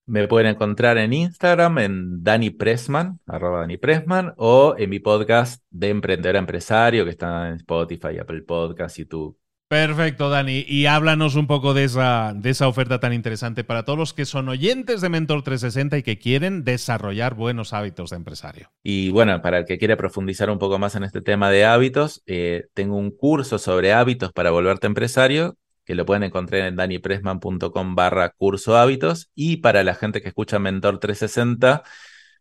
Me 0.06 0.28
pueden 0.28 0.48
encontrar 0.48 0.98
en 0.98 1.14
Instagram 1.14 1.78
en 1.78 2.22
Dani 2.22 2.50
Pressman, 2.50 3.20
arroba 3.26 3.60
Dani 3.60 3.78
Pressman, 3.78 4.34
o 4.36 4.74
en 4.76 4.90
mi 4.90 4.98
podcast 4.98 5.62
de 5.70 5.88
Emprendedor 5.88 6.36
Empresario, 6.36 7.04
que 7.04 7.10
está 7.10 7.48
en 7.48 7.54
Spotify, 7.54 8.18
Apple 8.20 8.42
Podcast, 8.42 8.98
YouTube. 8.98 9.38
Perfecto, 9.66 10.28
Dani. 10.28 10.62
Y 10.68 10.84
háblanos 10.86 11.36
un 11.36 11.46
poco 11.46 11.72
de 11.72 11.84
esa, 11.84 12.34
de 12.36 12.50
esa 12.50 12.68
oferta 12.68 13.00
tan 13.00 13.14
interesante 13.14 13.64
para 13.64 13.86
todos 13.86 13.98
los 13.98 14.12
que 14.12 14.26
son 14.26 14.50
oyentes 14.50 15.00
de 15.00 15.08
Mentor 15.08 15.42
360 15.42 15.96
y 15.96 16.02
que 16.02 16.18
quieren 16.18 16.64
desarrollar 16.64 17.34
buenos 17.34 17.72
hábitos 17.72 18.10
de 18.10 18.16
empresario. 18.16 18.70
Y 18.82 19.10
bueno, 19.10 19.40
para 19.40 19.58
el 19.58 19.64
que 19.64 19.78
quiera 19.78 19.96
profundizar 19.96 20.50
un 20.50 20.58
poco 20.58 20.78
más 20.78 20.96
en 20.96 21.04
este 21.04 21.22
tema 21.22 21.50
de 21.50 21.64
hábitos, 21.64 22.22
eh, 22.26 22.66
tengo 22.74 22.96
un 22.96 23.10
curso 23.10 23.58
sobre 23.58 23.94
hábitos 23.94 24.32
para 24.32 24.50
volverte 24.50 24.86
empresario 24.86 25.56
que 25.84 25.94
lo 25.94 26.06
pueden 26.06 26.24
encontrar 26.24 26.62
en 26.62 26.76
danipressman.com 26.76 27.94
barra 27.94 28.30
curso 28.30 28.76
hábitos. 28.76 29.30
Y 29.34 29.58
para 29.58 29.84
la 29.84 29.94
gente 29.94 30.22
que 30.22 30.28
escucha 30.28 30.58
Mentor 30.58 30.98
360, 30.98 31.82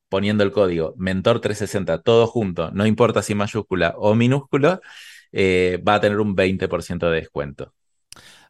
poniendo 0.09 0.43
el 0.43 0.51
código 0.51 0.93
Mentor 0.97 1.41
360 1.41 2.01
todo 2.01 2.27
junto, 2.27 2.71
no 2.71 2.85
importa 2.85 3.21
si 3.21 3.35
mayúscula 3.35 3.93
o 3.97 4.15
minúscula, 4.15 4.81
eh, 5.31 5.81
va 5.87 5.95
a 5.95 6.01
tener 6.01 6.19
un 6.19 6.35
20% 6.35 7.09
de 7.09 7.17
descuento. 7.21 7.73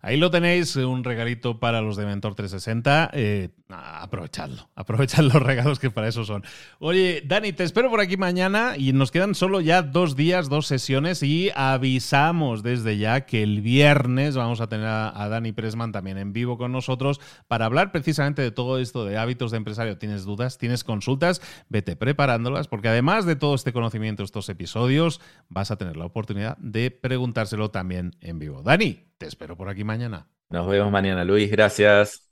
Ahí 0.05 0.17
lo 0.17 0.29
tenéis, 0.29 0.75
un 0.75 1.05
regalito 1.05 1.61
para 1.61 1.79
los 1.79 1.95
de 1.95 2.05
Mentor 2.05 2.35
360. 2.35 3.11
Eh, 3.13 3.51
aprovechadlo, 3.69 4.69
aprovechad 4.75 5.23
los 5.33 5.41
regalos 5.41 5.79
que 5.79 5.91
para 5.91 6.09
eso 6.09 6.25
son. 6.25 6.43
Oye, 6.79 7.23
Dani, 7.25 7.53
te 7.53 7.63
espero 7.63 7.89
por 7.89 8.01
aquí 8.01 8.17
mañana 8.17 8.73
y 8.77 8.91
nos 8.91 9.11
quedan 9.11 9.33
solo 9.33 9.61
ya 9.61 9.81
dos 9.81 10.17
días, 10.17 10.49
dos 10.49 10.67
sesiones 10.67 11.23
y 11.23 11.51
avisamos 11.55 12.63
desde 12.63 12.97
ya 12.97 13.25
que 13.25 13.43
el 13.43 13.61
viernes 13.61 14.35
vamos 14.35 14.59
a 14.59 14.67
tener 14.67 14.87
a, 14.87 15.29
Dani 15.29 15.53
Pressman 15.53 15.93
también 15.93 16.17
en 16.17 16.33
vivo 16.33 16.57
con 16.57 16.73
nosotros 16.73 17.21
para 17.47 17.63
hablar 17.65 17.93
precisamente 17.93 18.41
de 18.41 18.51
todo 18.51 18.79
esto 18.79 19.05
de 19.05 19.17
hábitos 19.17 19.51
de 19.51 19.57
empresario. 19.57 19.97
¿Tienes 19.97 20.25
dudas? 20.25 20.57
¿Tienes 20.57 20.83
consultas? 20.83 21.41
Vete 21.69 21.95
preparándolas 21.95 22.67
porque 22.67 22.89
además 22.89 23.25
de 23.25 23.37
todo 23.37 23.55
este 23.55 23.71
conocimiento, 23.71 24.21
estos 24.23 24.49
episodios, 24.49 25.21
vas 25.47 25.71
a 25.71 25.77
tener 25.77 25.95
la 25.95 26.03
oportunidad 26.03 26.57
de 26.57 26.91
preguntárselo 26.91 27.71
también 27.71 28.17
en 28.19 28.37
vivo. 28.37 28.63
Dani, 28.63 29.12
te 29.23 29.29
espero 29.29 29.55
por 29.55 29.69
aquí 29.69 29.85
mañana. 29.85 30.27
Nos 30.49 30.67
vemos 30.67 30.91
mañana, 30.91 31.23
Luis. 31.23 31.49
Gracias. 31.49 32.29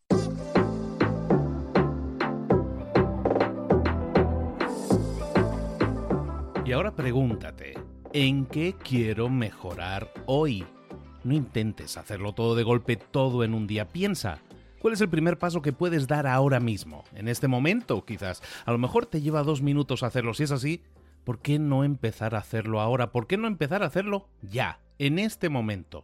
Y 6.65 6.71
ahora 6.73 6.93
pregúntate, 6.93 7.75
¿en 8.11 8.45
qué 8.45 8.75
quiero 8.83 9.29
mejorar 9.29 10.11
hoy? 10.25 10.65
No 11.23 11.33
intentes 11.33 11.95
hacerlo 11.95 12.33
todo 12.33 12.55
de 12.55 12.63
golpe, 12.63 12.97
todo 12.97 13.45
en 13.45 13.53
un 13.53 13.67
día. 13.67 13.87
Piensa, 13.87 14.39
¿cuál 14.79 14.93
es 14.93 14.99
el 14.99 15.09
primer 15.09 15.37
paso 15.37 15.61
que 15.61 15.71
puedes 15.71 16.07
dar 16.07 16.27
ahora 16.27 16.59
mismo? 16.59 17.05
En 17.15 17.29
este 17.29 17.47
momento, 17.47 18.03
quizás. 18.03 18.41
A 18.65 18.71
lo 18.73 18.77
mejor 18.77 19.05
te 19.05 19.21
lleva 19.21 19.43
dos 19.43 19.61
minutos 19.61 20.03
hacerlo. 20.03 20.33
Si 20.33 20.43
es 20.43 20.51
así, 20.51 20.83
¿por 21.23 21.39
qué 21.39 21.57
no 21.57 21.85
empezar 21.85 22.35
a 22.35 22.39
hacerlo 22.39 22.81
ahora? 22.81 23.13
¿Por 23.13 23.27
qué 23.27 23.37
no 23.37 23.47
empezar 23.47 23.81
a 23.81 23.85
hacerlo 23.87 24.27
ya, 24.41 24.81
en 24.97 25.19
este 25.19 25.47
momento? 25.47 26.03